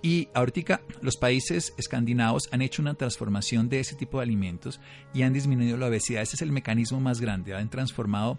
[0.03, 4.81] Y ahorita los países escandinavos han hecho una transformación de ese tipo de alimentos
[5.13, 6.23] y han disminuido la obesidad.
[6.23, 7.55] Ese es el mecanismo más grande.
[7.55, 8.39] Han transformado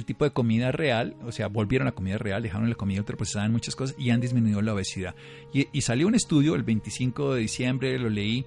[0.00, 3.00] el tipo de comida real, o sea, volvieron a la comida real, dejaron la comida
[3.00, 5.14] ultraprocesada en muchas cosas y han disminuido la obesidad.
[5.52, 8.44] Y, salió un estudio el 25 de diciembre, lo leí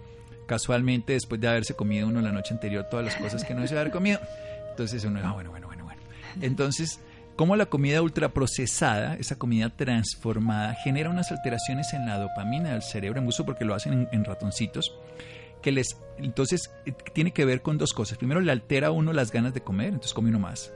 [0.48, 3.78] casualmente después de haberse comido uno la noche anterior todas las cosas que no se
[3.78, 4.20] haber comido.
[4.72, 6.02] Entonces uno, ah, bueno, bueno, bueno, bueno.
[6.42, 7.00] Entonces,
[7.36, 13.22] como la comida ultraprocesada, esa comida transformada, genera unas alteraciones en la dopamina del cerebro,
[13.22, 14.94] en uso porque lo hacen en, en ratoncitos,
[15.62, 18.18] que les, entonces, eh, tiene que ver con dos cosas.
[18.18, 20.74] Primero, le altera a uno las ganas de comer, entonces come uno más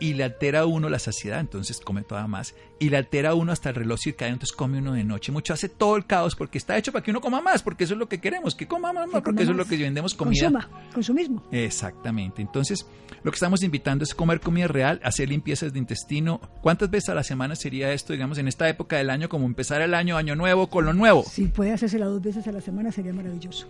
[0.00, 3.34] y le altera a uno la saciedad, entonces come toda más, y le altera a
[3.34, 5.32] uno hasta el reloj circadiano, entonces come uno de noche.
[5.32, 7.94] Mucho hace todo el caos porque está hecho para que uno coma más, porque eso
[7.94, 10.50] es lo que queremos, que coma más, porque eso es lo que vendemos comida.
[10.50, 11.42] Consuma, consumismo.
[11.50, 12.42] Exactamente.
[12.42, 12.86] Entonces,
[13.22, 16.40] lo que estamos invitando es comer comida real, hacer limpiezas de intestino.
[16.60, 19.80] ¿Cuántas veces a la semana sería esto, digamos, en esta época del año, como empezar
[19.80, 21.24] el año, año nuevo, con lo nuevo?
[21.24, 23.68] Si puede hacerse dos veces a la semana, sería maravilloso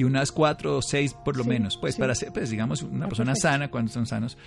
[0.00, 3.34] y unas cuatro o seis por lo menos, pues para ser, pues digamos, una persona
[3.36, 4.38] sana cuando son sanos,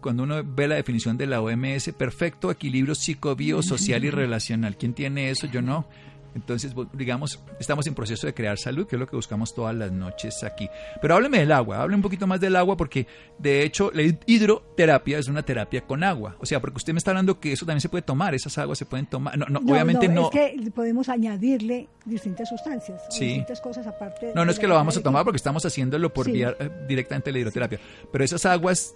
[0.00, 4.78] cuando uno ve la definición de la OMS, perfecto equilibrio psicobiosocial y relacional.
[4.78, 5.46] ¿Quién tiene eso?
[5.46, 5.86] Yo no.
[6.34, 9.92] Entonces, digamos, estamos en proceso de crear salud, que es lo que buscamos todas las
[9.92, 10.68] noches aquí.
[11.00, 13.06] Pero hábleme del agua, hable un poquito más del agua, porque
[13.38, 16.36] de hecho la hidroterapia es una terapia con agua.
[16.40, 18.78] O sea, porque usted me está hablando que eso también se puede tomar, esas aguas
[18.78, 19.36] se pueden tomar.
[19.36, 20.30] No, no, obviamente no.
[20.30, 24.32] Es que podemos añadirle distintas sustancias, distintas cosas aparte.
[24.34, 27.32] No, no es que lo vamos a tomar porque estamos haciéndolo por vía eh, directamente
[27.32, 27.80] la hidroterapia.
[28.10, 28.94] Pero esas aguas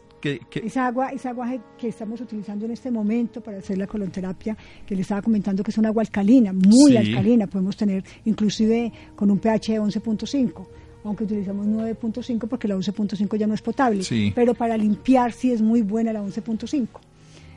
[0.54, 4.56] esa agua, esa agua que estamos utilizando en este momento para hacer la colonterapia,
[4.87, 9.30] que le estaba comentando que es una agua alcalina, muy alcalina, podemos tener inclusive con
[9.30, 10.66] un pH de 11.5
[11.04, 14.02] aunque utilizamos 9.5 porque la 11.5 ya no es potable,
[14.34, 16.88] pero para limpiar sí es muy buena la 11.5.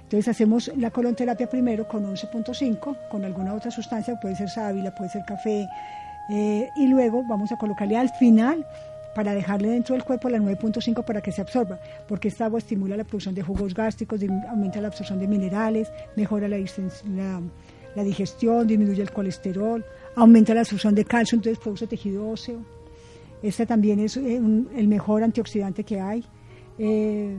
[0.03, 5.10] Entonces hacemos la colonterapia primero con 11.5, con alguna otra sustancia, puede ser sábila, puede
[5.10, 5.65] ser café,
[6.30, 8.65] eh, y luego vamos a colocarle al final
[9.17, 12.95] para dejarle dentro del cuerpo la 9.5 para que se absorba, porque esta agua estimula
[12.95, 16.60] la producción de jugos gástricos, aumenta la absorción de minerales, mejora la,
[17.95, 19.84] la, digestión, disminuye el colesterol,
[20.15, 22.60] aumenta la absorción de calcio, entonces produce tejido óseo.
[23.41, 26.23] Este también es eh, el mejor antioxidante que hay.
[26.77, 27.36] Eh,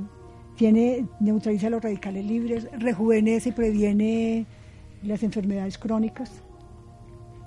[0.56, 4.46] tiene, neutraliza los radicales libres, rejuvenece y previene
[5.04, 6.42] las enfermedades crónicas.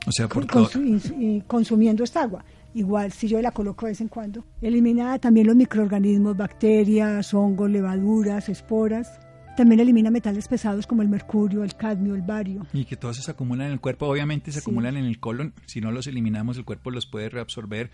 [0.08, 0.68] O sea, por todo.
[0.70, 2.46] consu- consumiendo esta agua.
[2.74, 4.46] Igual si yo la coloco de vez en cuando.
[4.62, 9.20] Elimina también los microorganismos, bacterias, hongos, levaduras, esporas.
[9.58, 12.66] También elimina metales pesados como el mercurio, el cadmio, el bario.
[12.72, 14.64] Y que todos se acumulan en el cuerpo, obviamente se Sí.
[14.64, 17.92] acumulan en el colon, si no los eliminamos el cuerpo los puede reabsorber.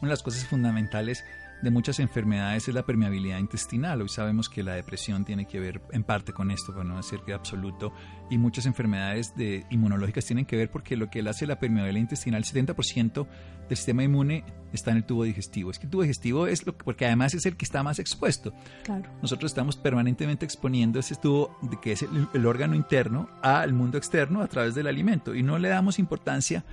[0.00, 1.24] Una de las cosas fundamentales
[1.62, 4.00] de muchas enfermedades es la permeabilidad intestinal.
[4.00, 7.20] Hoy sabemos que la depresión tiene que ver en parte con esto, para no decir
[7.24, 7.92] que absoluto,
[8.30, 12.42] y muchas enfermedades de, inmunológicas tienen que ver porque lo que hace la permeabilidad intestinal,
[12.42, 13.26] el 70%
[13.68, 15.70] del sistema inmune está en el tubo digestivo.
[15.70, 17.98] Es que el tubo digestivo es lo que, porque además es el que está más
[17.98, 18.52] expuesto.
[18.84, 19.10] Claro.
[19.20, 24.42] Nosotros estamos permanentemente exponiendo ese tubo, que es el, el órgano interno, al mundo externo
[24.42, 26.64] a través del alimento y no le damos importancia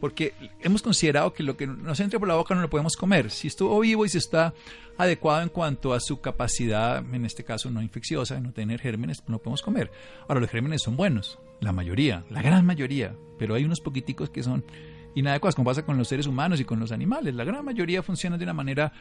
[0.00, 3.30] porque hemos considerado que lo que nos entre por la boca no lo podemos comer.
[3.30, 4.54] Si estuvo vivo y si está
[4.96, 9.22] adecuado en cuanto a su capacidad, en este caso no infecciosa, de no tener gérmenes,
[9.26, 9.90] no podemos comer.
[10.28, 14.42] Ahora, los gérmenes son buenos, la mayoría, la gran mayoría, pero hay unos poquiticos que
[14.42, 14.64] son
[15.14, 17.34] inadecuados, como pasa con los seres humanos y con los animales.
[17.34, 18.92] La gran mayoría funciona de una manera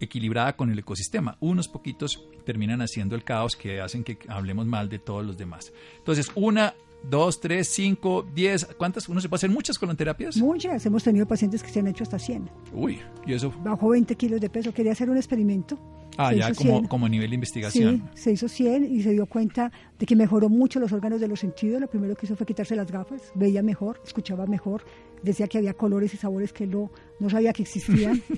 [0.00, 1.36] equilibrada con el ecosistema.
[1.40, 5.72] Unos poquitos terminan haciendo el caos que hacen que hablemos mal de todos los demás.
[5.98, 9.08] Entonces, una, dos, tres, cinco, diez, ¿cuántas?
[9.08, 10.36] ¿Uno se puede hacer muchas colonterapias?
[10.36, 10.84] Muchas.
[10.86, 12.50] Hemos tenido pacientes que se han hecho hasta 100.
[12.72, 14.72] Uy, y eso, Bajó 20 kilos de peso.
[14.72, 15.78] Quería hacer un experimento.
[16.16, 16.86] ah, Se ya como, 100.
[16.88, 18.10] como nivel de investigación.
[18.14, 21.28] Sí, se hizo 100 y se dio cuenta de que mejoró mucho los órganos de
[21.28, 21.80] los sentidos.
[21.80, 24.84] Lo primero que hizo fue quitarse las gafas, veía mejor, escuchaba mejor,
[25.22, 28.22] decía que había colores y sabores que no, no sabía que existían.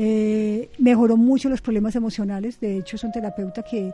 [0.00, 2.60] Eh, mejoró mucho los problemas emocionales.
[2.60, 3.92] De hecho, es un terapeuta que,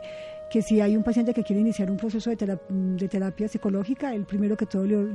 [0.49, 4.13] que si hay un paciente que quiere iniciar un proceso de, tera- de terapia psicológica,
[4.13, 5.13] el primero que todo le,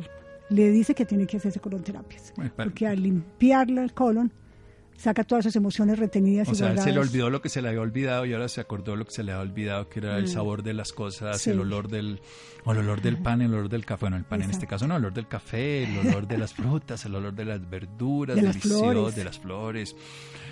[0.48, 2.32] le dice que tiene que hacerse colonterapias.
[2.36, 4.32] Pa- Porque al limpiarle el colon,
[5.00, 7.08] saca todas esas emociones retenidas O y sea, él se le guardadas.
[7.10, 9.32] olvidó lo que se le había olvidado y ahora se acordó lo que se le
[9.32, 11.38] había olvidado, que era el sabor de las cosas, Mm.
[11.40, 11.50] Sí.
[11.50, 12.20] el olor del,
[12.64, 14.00] o el olor del pan, el olor del café.
[14.04, 14.74] Bueno, el pan en este Exacto.
[14.74, 17.68] caso no, el olor del café, el olor de las frutas, el olor de las
[17.70, 19.14] verduras, De las flores.
[19.16, 19.96] de las flores.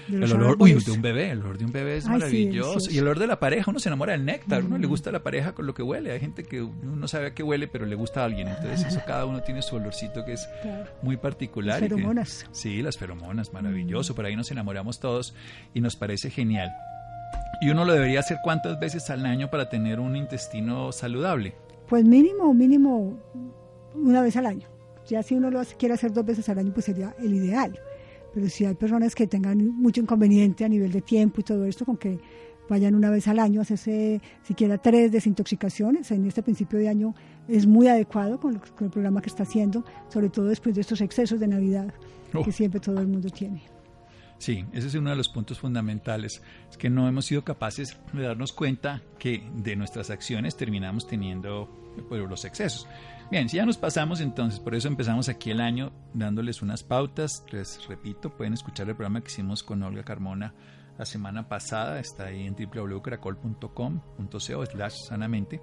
[0.08, 2.18] de El olor uy, de un bebé, el olor de un bebé es Ay, sí,
[2.18, 2.90] maravilloso.
[2.90, 4.90] y el olor de la pareja, uno se enamora del néctar, uno le Mm.
[4.90, 6.10] gusta la pareja con lo que huele.
[6.12, 8.48] Hay gente que uno no sabe a qué huele, pero le gusta a alguien.
[8.48, 10.90] Entonces, eso cada uno tiene su olorcito que es Claro.
[11.02, 11.78] muy particular.
[11.80, 12.46] Las que- feromonas.
[12.48, 12.54] Mm.
[12.54, 14.14] sí, las feromonas, maravilloso.
[14.14, 15.34] Por ahí nos enamoramos todos
[15.74, 16.72] y nos parece genial.
[17.60, 21.54] Y uno lo debería hacer cuántas veces al año para tener un intestino saludable.
[21.88, 23.18] Pues mínimo, mínimo
[23.94, 24.66] una vez al año.
[25.08, 27.78] Ya si uno lo quiere hacer dos veces al año, pues sería el ideal.
[28.34, 31.84] Pero si hay personas que tengan mucho inconveniente a nivel de tiempo y todo esto,
[31.84, 32.18] con que
[32.68, 37.14] vayan una vez al año a hacerse siquiera tres desintoxicaciones en este principio de año
[37.48, 40.82] es muy adecuado con, lo- con el programa que está haciendo, sobre todo después de
[40.82, 41.92] estos excesos de Navidad
[42.34, 42.44] Oh.
[42.44, 43.62] que siempre todo el mundo tiene.
[44.38, 46.42] Sí, ese es uno de los puntos fundamentales.
[46.70, 51.68] Es que no hemos sido capaces de darnos cuenta que de nuestras acciones terminamos teniendo
[52.08, 52.86] pues, los excesos.
[53.30, 57.44] Bien, si ya nos pasamos entonces, por eso empezamos aquí el año dándoles unas pautas.
[57.50, 60.54] Les repito, pueden escuchar el programa que hicimos con Olga Carmona
[60.96, 62.00] la semana pasada.
[62.00, 65.60] Está ahí en www.caracol.com.co slash sanamente.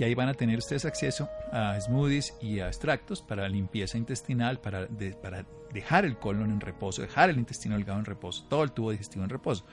[0.00, 4.58] Y ahí van a tener ustedes acceso a smoothies y a extractos para limpieza intestinal,
[4.58, 4.88] para,
[5.22, 8.92] para dejar el colon en reposo, dejar el intestino delgado en reposo, todo el tubo
[8.92, 9.66] digestivo en reposo.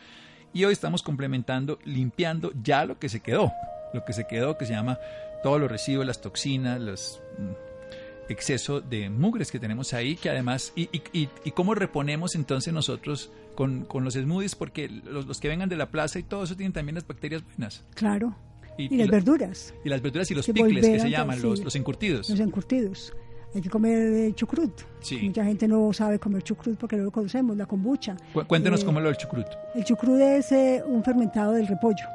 [0.52, 3.54] Y hoy estamos complementando, limpiando ya lo que se quedó,
[3.94, 5.00] lo que se quedó que se llama
[5.44, 10.74] todos los residuos, las toxinas, los mm, exceso de mugres que tenemos ahí, que además,
[10.76, 15.78] y cómo reponemos entonces nosotros con, con los smoothies, porque los, los que vengan de
[15.78, 17.86] la plaza y todo eso tienen también las bacterias buenas.
[17.96, 18.36] Claro.
[18.78, 21.10] Y- Y, y las la- verduras, y las verduras y los Que picles que se
[21.10, 22.30] llaman, los, los encurtidos.
[22.30, 23.14] los encurtidos.
[23.56, 24.82] Hay que comer eh, chucrut.
[25.00, 25.18] Sí.
[25.24, 28.16] Mucha gente no sabe comer chucrut porque no lo conocemos, la kombucha.
[28.34, 29.48] Cu- Cuéntenos Eh, cómo es lo del chucrut.
[29.74, 32.06] El chucrut es eh, un fermentado del repollo.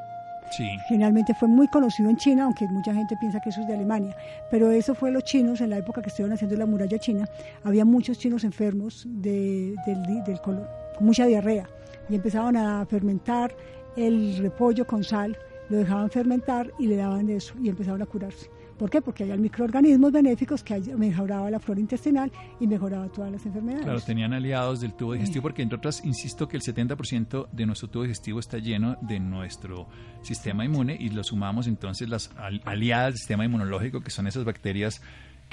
[0.57, 0.68] Sí.
[0.87, 4.14] Generalmente fue muy conocido en China, aunque mucha gente piensa que eso es de Alemania.
[4.51, 7.27] Pero eso fue los chinos en la época que estuvieron haciendo la muralla china.
[7.64, 11.66] Había muchos chinos enfermos de- del, del colon, con mucha diarrea.
[12.11, 13.57] Y empezaban a fermentar
[13.96, 15.37] el repollo con sal,
[15.73, 18.49] lo dejaban fermentar y le daban eso y empezaron a curarse.
[18.79, 19.01] ¿Por qué?
[19.01, 23.85] Porque había microorganismos benéficos que mejoraba la flora intestinal y mejoraba todas las enfermedades.
[23.85, 27.89] Claro, tenían aliados del tubo digestivo porque entre otras, insisto que el 70% de nuestro
[27.89, 29.87] tubo digestivo está lleno de nuestro
[30.23, 34.45] sistema inmune y lo sumamos entonces las al- aliadas del sistema inmunológico que son esas
[34.45, 35.01] bacterias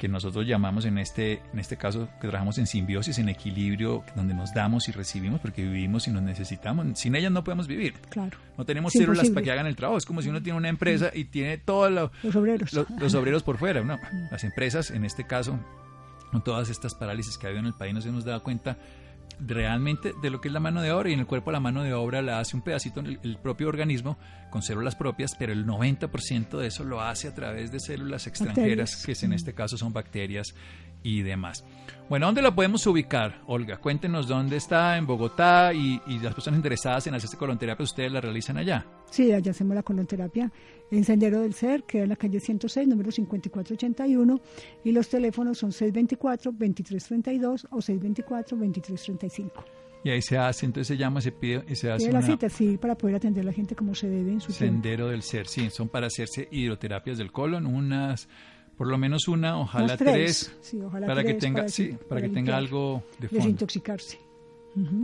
[0.00, 4.32] que nosotros llamamos en este, en este caso que trabajamos en simbiosis, en equilibrio, donde
[4.32, 6.98] nos damos y recibimos porque vivimos y nos necesitamos.
[6.98, 7.92] Sin ellas no podemos vivir.
[8.08, 8.38] Claro.
[8.56, 9.34] No tenemos Es células imposible.
[9.34, 9.98] para que hagan el trabajo.
[9.98, 12.72] Es como si uno tiene una empresa y tiene todos lo- Los obreros.
[12.72, 13.82] lo- los obreros por fuera.
[13.82, 13.98] No,
[14.30, 15.60] las empresas, en este caso,
[16.32, 18.78] con todas estas parálisis que ha habido en el país, nos hemos dado cuenta
[19.44, 21.82] realmente de lo que es la mano de obra y en el cuerpo la mano
[21.82, 24.18] de obra la hace un pedacito en el, el propio organismo
[24.50, 28.90] con células propias, pero el 90% de eso lo hace a través de células extranjeras,
[28.90, 29.06] Bacterias.
[29.06, 30.54] que es en este caso son bacterias
[31.02, 31.64] y demás.
[32.08, 33.76] Bueno, ¿dónde lo podemos ubicar, Olga?
[33.76, 38.56] Cuéntenos dónde está, en Bogotá, y, las personas interesadas en hacerse colonterapia, ¿ustedes la realizan
[38.56, 38.84] allá?
[39.10, 40.50] Sí, allá hacemos la colonterapia
[40.90, 44.40] en Sendero del Ser, que es la calle 106, número 5481,
[44.82, 49.52] y los teléfonos son 624-2332 o 624-2335.
[50.02, 52.76] Y ahí se hace, entonces se llama, se pide y se hace la cita, sí,
[52.76, 55.70] para poder atender a la gente como se debe en su Sendero del Ser, sí,
[55.70, 58.28] son para hacerse hidroterapias del colon, unas
[58.80, 60.50] por lo menos una, ojalá tres,
[61.06, 63.44] para que tenga, sí, para, que tenga algo de fondo.
[63.44, 64.18] Desintoxicarse.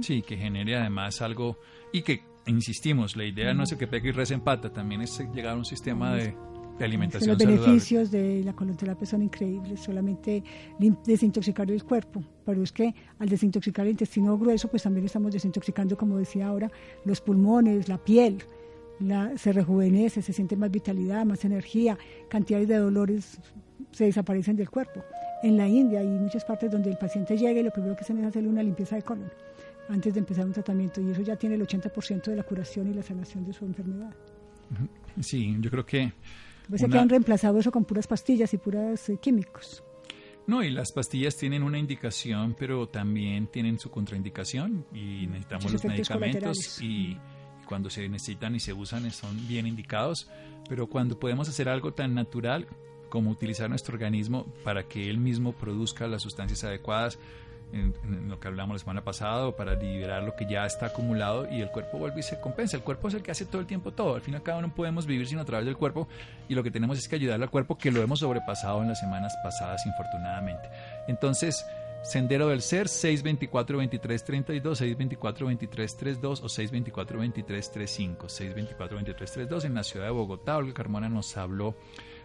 [0.01, 1.59] Sí, que genere además algo
[1.93, 5.53] y que insistimos, la idea no es que pegue y reza empata, también es llegar
[5.53, 6.35] a un sistema de,
[6.81, 10.43] alimentación Los beneficios de la colonterapia son increíbles, solamente
[11.05, 15.99] desintoxicar el cuerpo, pero es que al desintoxicar el intestino grueso, pues también estamos desintoxicando,
[15.99, 16.73] como decía ahora,
[17.05, 18.43] los pulmones, la piel,
[19.37, 23.39] se rejuvenece, se siente más vitalidad, más energía, cantidades de dolores
[23.93, 25.05] se desaparecen del cuerpo.
[25.43, 28.13] En la India hay muchas partes donde el paciente llega y lo primero que se
[28.13, 29.31] hace es hacerle una limpieza de colon
[29.89, 32.95] antes de empezar un tratamiento y eso ya tiene el 80% de la curación y
[32.95, 34.15] la sanación de su enfermedad.
[35.21, 36.13] Sí, yo creo que...
[36.69, 39.85] Pues se han reemplazado eso con puras pastillas y puras eh, químicos.
[40.49, 45.85] No, y las pastillas tienen una indicación, pero también tienen su contraindicación y necesitamos los
[45.85, 47.17] medicamentos y
[47.67, 50.29] cuando se necesitan y se usan son bien indicados,
[50.69, 52.67] pero cuando podemos hacer algo tan natural
[53.09, 57.19] como utilizar nuestro organismo para que él mismo produzca las sustancias adecuadas,
[57.73, 61.61] en, lo que hablamos la semana pasada, para liberar lo que ya está acumulado y
[61.61, 62.77] el cuerpo vuelve y se compensa.
[62.77, 64.15] El cuerpo es el que hace todo el tiempo todo.
[64.15, 66.09] Al final cada uno podemos vivir sino a través del cuerpo
[66.49, 69.01] y lo que tenemos es que ayudarle al cuerpo que lo hemos sobrepasado en las
[69.01, 70.69] semanas pasadas, infortunadamente.
[71.09, 71.65] Entonces,
[72.07, 78.17] Sendero del Ser, 624-2332, 624-2332 o 624-2335,
[78.79, 80.57] 624-2332 en la ciudad de Bogotá.
[80.57, 81.75] Olga Carmona nos habló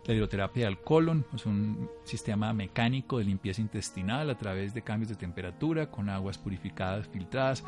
[0.06, 5.10] la hidroterapia del colon es un sistema mecánico de limpieza intestinal a través de cambios
[5.10, 7.64] de temperatura con aguas purificadas, filtradas,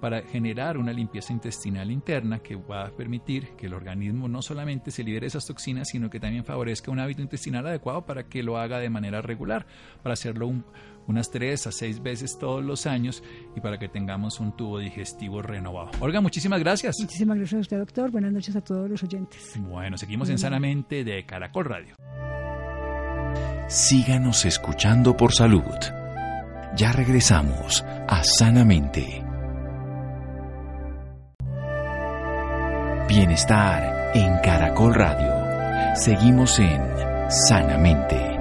[0.00, 4.90] para generar una limpieza intestinal interna que va a permitir que el organismo no solamente
[4.90, 8.58] se libere esas toxinas, sino que también favorezca un hábito intestinal adecuado para que lo
[8.58, 9.66] haga de manera regular,
[10.02, 10.52] para hacerlo
[11.06, 13.22] unas tres a seis veces todos los años
[13.56, 15.90] y para que tengamos un tubo digestivo renovado.
[16.00, 16.96] Olga, muchísimas gracias.
[17.00, 18.10] Muchísimas gracias a usted, doctor.
[18.10, 19.54] Buenas noches a todos los oyentes.
[19.58, 21.94] Bueno, seguimos en Sanamente de Caracol Radio.
[23.68, 25.62] Síganos escuchando por salud.
[26.76, 29.27] Ya regresamos a Sanamente.
[33.08, 35.96] Bienestar en Caracol Radio.
[35.96, 36.82] Seguimos en
[37.30, 38.36] Sanamente.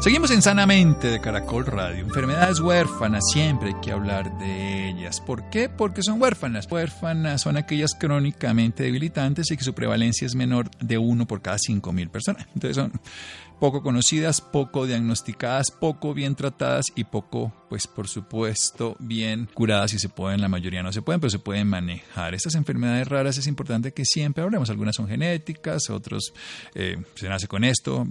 [0.00, 2.04] Seguimos en Sanamente de Caracol Radio.
[2.04, 5.20] Enfermedades huérfanas, siempre hay que hablar de ellas.
[5.20, 5.68] ¿Por qué?
[5.68, 6.70] Porque son huérfanas.
[6.70, 11.58] Huérfanas son aquellas crónicamente debilitantes y que su prevalencia es menor de uno por cada
[11.58, 12.46] cinco mil personas.
[12.54, 12.92] Entonces son
[13.58, 19.98] poco conocidas, poco diagnosticadas, poco bien tratadas y poco, pues por supuesto, bien curadas si
[19.98, 22.34] se pueden, la mayoría no se pueden, pero se pueden manejar.
[22.34, 26.32] Estas enfermedades raras es importante que siempre hablemos, algunas son genéticas, otros
[26.74, 28.06] eh, se nace con esto,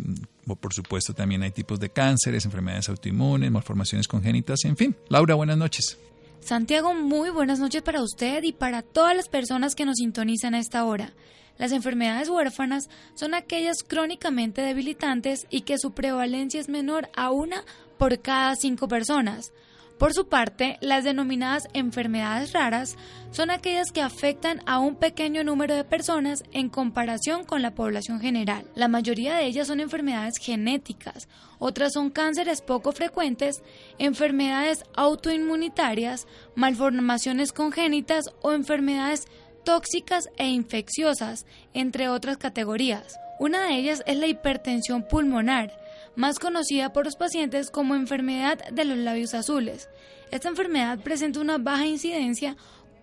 [0.60, 4.96] por supuesto también hay tipos de cánceres, enfermedades autoinmunes, malformaciones congénitas, en fin.
[5.10, 5.98] Laura, buenas noches.
[6.40, 10.60] Santiago, muy buenas noches para usted y para todas las personas que nos sintonizan a
[10.60, 11.14] esta hora.
[11.58, 17.64] Las enfermedades huérfanas son aquellas crónicamente debilitantes y que su prevalencia es menor a una
[17.98, 19.52] por cada cinco personas.
[19.98, 22.96] Por su parte, las denominadas enfermedades raras
[23.32, 28.20] son aquellas que afectan a un pequeño número de personas en comparación con la población
[28.20, 28.68] general.
[28.76, 33.64] La mayoría de ellas son enfermedades genéticas, otras son cánceres poco frecuentes,
[33.98, 39.28] enfermedades autoinmunitarias, malformaciones congénitas o enfermedades
[39.68, 43.20] tóxicas e infecciosas, entre otras categorías.
[43.38, 45.78] Una de ellas es la hipertensión pulmonar,
[46.16, 49.90] más conocida por los pacientes como enfermedad de los labios azules.
[50.32, 52.56] Esta enfermedad presenta una baja incidencia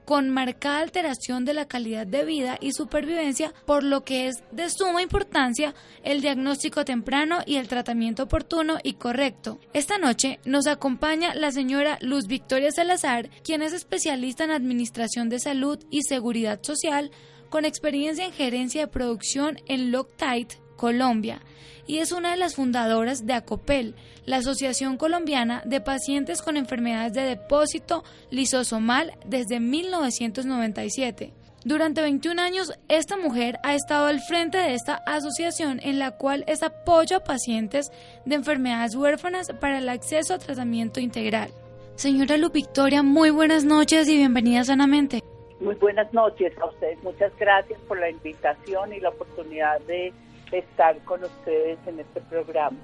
[0.05, 4.69] con marcada alteración de la calidad de vida y supervivencia, por lo que es de
[4.71, 9.59] suma importancia el diagnóstico temprano y el tratamiento oportuno y correcto.
[9.73, 15.41] Esta noche nos acompaña la señora Luz Victoria Salazar, quien es especialista en Administración de
[15.41, 17.11] Salud y Seguridad Social,
[17.51, 21.41] con experiencia en gerencia de producción en Loctite, Colombia
[21.87, 23.95] y es una de las fundadoras de ACOPEL,
[24.27, 31.33] la Asociación Colombiana de Pacientes con Enfermedades de Depósito Lisosomal desde 1997.
[31.65, 36.45] Durante 21 años, esta mujer ha estado al frente de esta asociación en la cual
[36.47, 37.91] es apoyo a pacientes
[38.27, 41.51] de enfermedades huérfanas para el acceso a tratamiento integral.
[41.95, 45.23] Señora Lu Victoria, muy buenas noches y bienvenida sanamente.
[45.61, 47.03] Muy buenas noches a ustedes.
[47.03, 50.13] Muchas gracias por la invitación y la oportunidad de
[50.59, 52.79] estar con ustedes en este programa.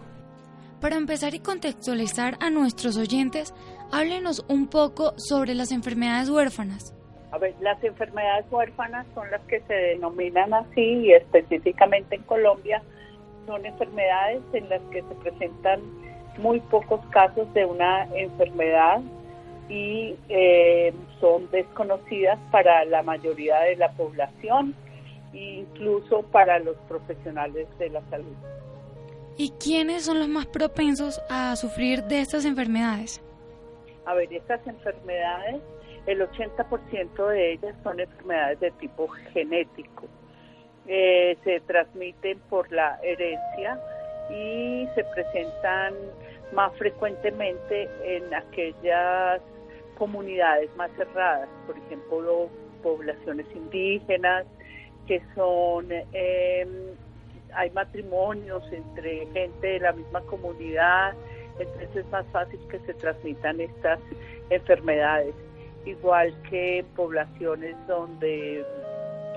[0.80, 3.54] Para empezar y contextualizar a nuestros oyentes,
[3.92, 6.94] háblenos un poco sobre las enfermedades huérfanas.
[7.32, 12.82] A ver, las enfermedades huérfanas son las que se denominan así y específicamente en Colombia
[13.46, 15.80] son enfermedades en las que se presentan
[16.38, 19.00] muy pocos casos de una enfermedad
[19.68, 24.74] y eh, son desconocidas para la mayoría de la población,
[25.32, 28.34] incluso para los profesionales de la salud.
[29.36, 33.22] ¿Y quiénes son los más propensos a sufrir de estas enfermedades?
[34.04, 35.62] A ver, estas enfermedades,
[36.06, 40.06] el 80% de ellas son enfermedades de tipo genético.
[40.86, 43.80] Eh, se transmiten por la herencia
[44.30, 45.94] y se presentan
[46.52, 49.40] más frecuentemente en aquellas
[49.96, 52.48] comunidades más cerradas, por ejemplo,
[52.82, 54.46] poblaciones indígenas,
[55.10, 56.68] que son, em,
[57.52, 61.14] hay matrimonios entre gente de la misma comunidad,
[61.58, 63.98] entonces es más fácil que se transmitan estas
[64.50, 65.34] enfermedades,
[65.84, 68.64] igual que poblaciones donde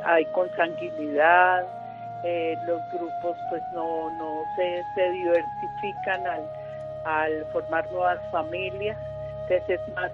[0.05, 1.65] hay consanguinidad,
[2.24, 6.21] eh, los grupos pues no, no se, se diversifican
[7.03, 8.95] al formar nuevas familias,
[9.41, 10.11] entonces es más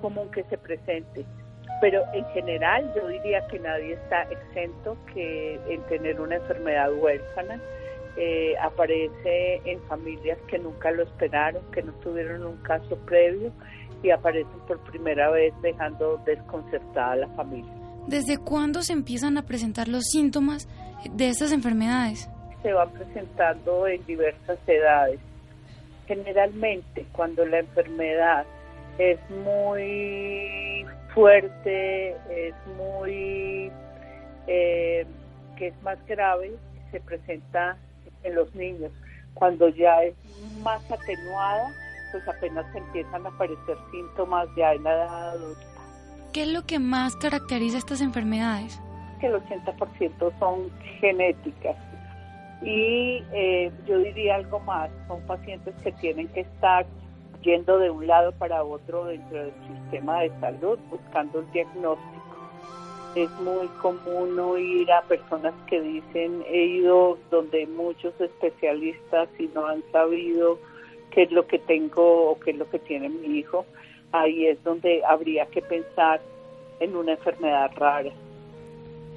[0.00, 1.24] común que se presente.
[1.80, 7.60] Pero en general yo diría que nadie está exento que en tener una enfermedad huérfana.
[8.16, 13.50] Eh, aparece en familias que nunca lo esperaron, que no tuvieron un caso previo
[14.02, 17.72] y aparecen por primera vez dejando desconcertada a la familia.
[18.06, 20.68] ¿Desde cuándo se empiezan a presentar los síntomas
[21.10, 22.28] de estas enfermedades?
[22.62, 25.20] Se van presentando en diversas edades.
[26.06, 28.44] Generalmente cuando la enfermedad
[28.98, 30.84] es muy
[31.14, 33.70] fuerte, es muy,
[34.46, 35.06] eh,
[35.56, 36.52] que es más grave,
[36.90, 37.76] se presenta
[38.22, 38.90] en los niños.
[39.34, 40.14] Cuando ya es
[40.62, 41.72] más atenuada,
[42.10, 45.66] pues apenas empiezan a aparecer síntomas ya en la edad adulta.
[46.32, 48.80] ¿Qué es lo que más caracteriza estas enfermedades?
[49.20, 50.70] Que el 80% son
[51.00, 51.76] genéticas.
[52.62, 56.86] Y eh, yo diría algo más, son pacientes que tienen que estar
[57.42, 62.22] yendo de un lado para otro dentro del sistema de salud buscando un diagnóstico.
[63.14, 69.66] Es muy común oír a personas que dicen he ido donde muchos especialistas y no
[69.66, 70.58] han sabido
[71.10, 73.66] qué es lo que tengo o qué es lo que tiene mi hijo.
[74.12, 76.20] Ahí es donde habría que pensar
[76.80, 78.12] en una enfermedad rara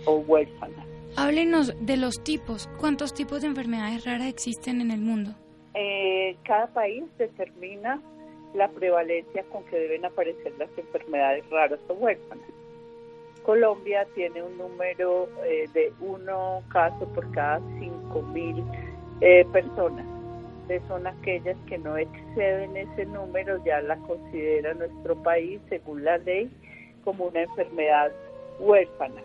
[0.05, 0.85] o huérfana.
[1.17, 2.69] Háblenos de los tipos.
[2.77, 5.31] ¿Cuántos tipos de enfermedades raras existen en el mundo?
[5.73, 8.01] Eh, cada país determina
[8.55, 12.45] la prevalencia con que deben aparecer las enfermedades raras o huérfanas.
[13.43, 18.63] Colombia tiene un número eh, de uno caso por cada 5.000
[19.21, 20.05] eh, personas.
[20.87, 26.49] son aquellas que no exceden ese número, ya la considera nuestro país, según la ley,
[27.03, 28.11] como una enfermedad
[28.59, 29.21] huérfana.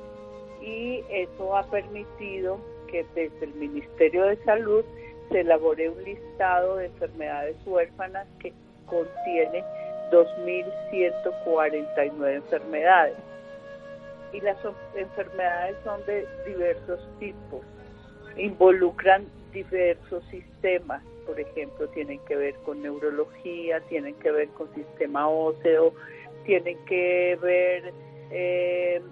[0.60, 4.84] Y eso ha permitido que desde el Ministerio de Salud
[5.30, 8.52] se elabore un listado de enfermedades huérfanas que
[8.90, 9.64] contiene
[10.10, 13.16] 2.149 enfermedades.
[14.32, 14.56] Y las
[14.94, 17.62] enfermedades son de diversos tipos,
[18.36, 25.28] involucran diversos sistemas, por ejemplo, tienen que ver con neurología, tienen que ver con sistema
[25.28, 25.92] óseo,
[26.44, 27.92] tienen que ver
[28.30, 29.02] eh,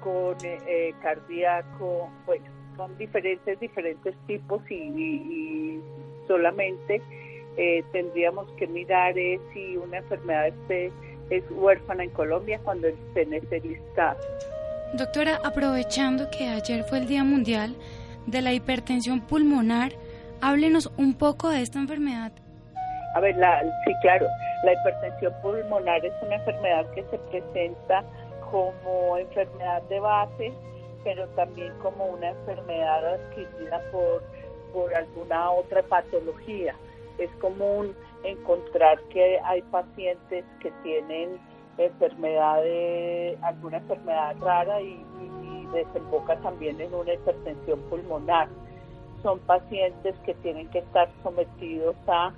[0.00, 2.44] con eh, cardíaco, bueno,
[2.76, 5.80] son diferentes, diferentes tipos y
[6.26, 7.00] solamente
[7.56, 9.14] eh, tendríamos que mirar
[9.52, 10.52] si una enfermedad
[11.30, 14.18] es huérfana en Colombia cuando en ese listado.
[14.94, 17.74] Doctora, aprovechando que ayer fue el Día Mundial
[18.26, 19.92] de la Hipertensión Pulmonar,
[20.40, 22.32] háblenos un poco de esta enfermedad.
[23.14, 24.26] A ver, la, sí, claro,
[24.62, 28.04] la hipertensión pulmonar es una enfermedad que se presenta
[28.50, 30.52] como enfermedad de base,
[31.02, 34.22] pero también como una enfermedad adquirida por,
[34.72, 36.74] por alguna otra patología
[37.18, 37.94] es común
[38.24, 41.38] encontrar que hay pacientes que tienen
[41.78, 45.04] enfermedades, alguna enfermedad rara y,
[45.72, 48.48] desemboca también en una hipertensión pulmonar.
[49.22, 52.32] Son pacientes que tienen que estar sometidos a,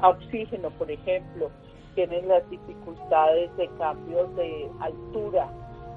[0.00, 1.50] oxígeno, por ejemplo,
[1.96, 5.50] tienen las dificultades de cambios de altura,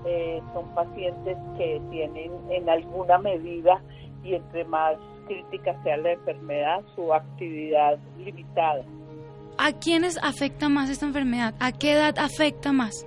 [0.06, 3.80] eh, son pacientes que tienen en alguna medida
[4.24, 8.84] y entre más crítica sea la enfermedad, su actividad limitada.
[9.58, 11.54] ¿A quiénes afecta más esta enfermedad?
[11.60, 13.06] ¿A qué edad afecta más?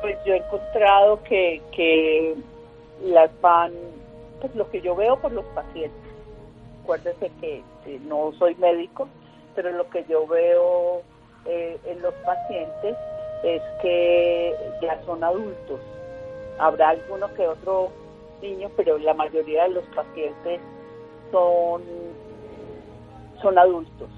[0.00, 2.36] Pues yo he encontrado que, que
[3.04, 3.72] las van,
[4.40, 6.00] pues lo que yo veo por los pacientes.
[6.82, 7.62] Acuérdense que,
[8.06, 9.08] no soy médico,
[9.54, 11.02] pero lo que yo veo
[11.46, 12.96] eh, en los pacientes
[13.42, 15.80] es que ya son adultos.
[16.58, 17.90] Habrá alguno que otro
[18.40, 20.60] niño, pero la mayoría de los pacientes
[21.30, 21.82] son,
[23.40, 24.08] son adultos.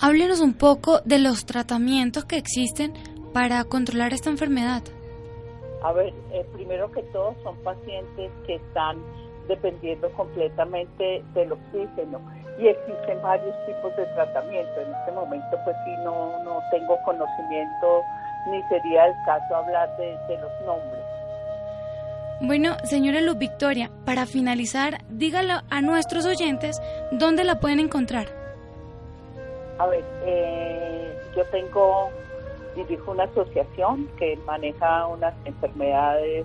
[0.00, 2.92] Háblenos un poco de los tratamientos que existen
[3.32, 4.82] para controlar esta enfermedad.
[5.82, 8.98] A ver, eh, primero que todo son pacientes que están
[9.48, 12.20] dependiendo completamente del oxígeno
[12.58, 14.80] y existen varios tipos de tratamiento.
[14.80, 18.02] En este momento pues sí no, no tengo conocimiento
[18.50, 21.03] ni sería el caso hablar de, de los nombres.
[22.40, 26.82] Bueno, señora Luz Victoria, para finalizar, dígalo a nuestros oyentes
[27.12, 28.26] dónde la pueden encontrar.
[29.78, 32.10] A ver, eh, yo tengo,
[32.74, 36.44] dirijo una asociación que maneja unas enfermedades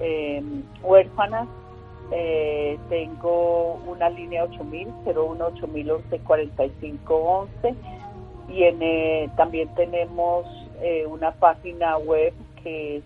[0.00, 0.42] eh,
[0.82, 1.48] huérfanas.
[2.12, 7.74] Eh, tengo una línea 8000, 01 8011 4511
[8.48, 10.46] y en, también tenemos
[11.08, 13.04] una página web que es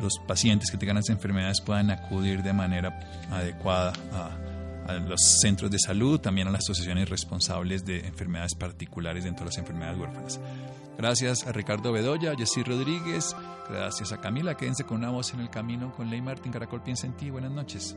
[0.00, 3.00] los pacientes que tengan las enfermedades puedan acudir de manera
[3.32, 4.43] adecuada a,
[4.86, 9.50] a, los centros de salud, también a las asociaciones responsables de enfermedades particulares dentro de
[9.50, 10.40] las enfermedades huérfanas.
[10.96, 13.34] Gracias a Ricardo Bedoya, a Jessy Rodríguez,
[13.68, 14.56] gracias a Camila.
[14.56, 16.52] Quédense con una voz en el camino con Ley Martín.
[16.52, 17.30] Caracol piensa en ti.
[17.30, 17.96] Buenas noches.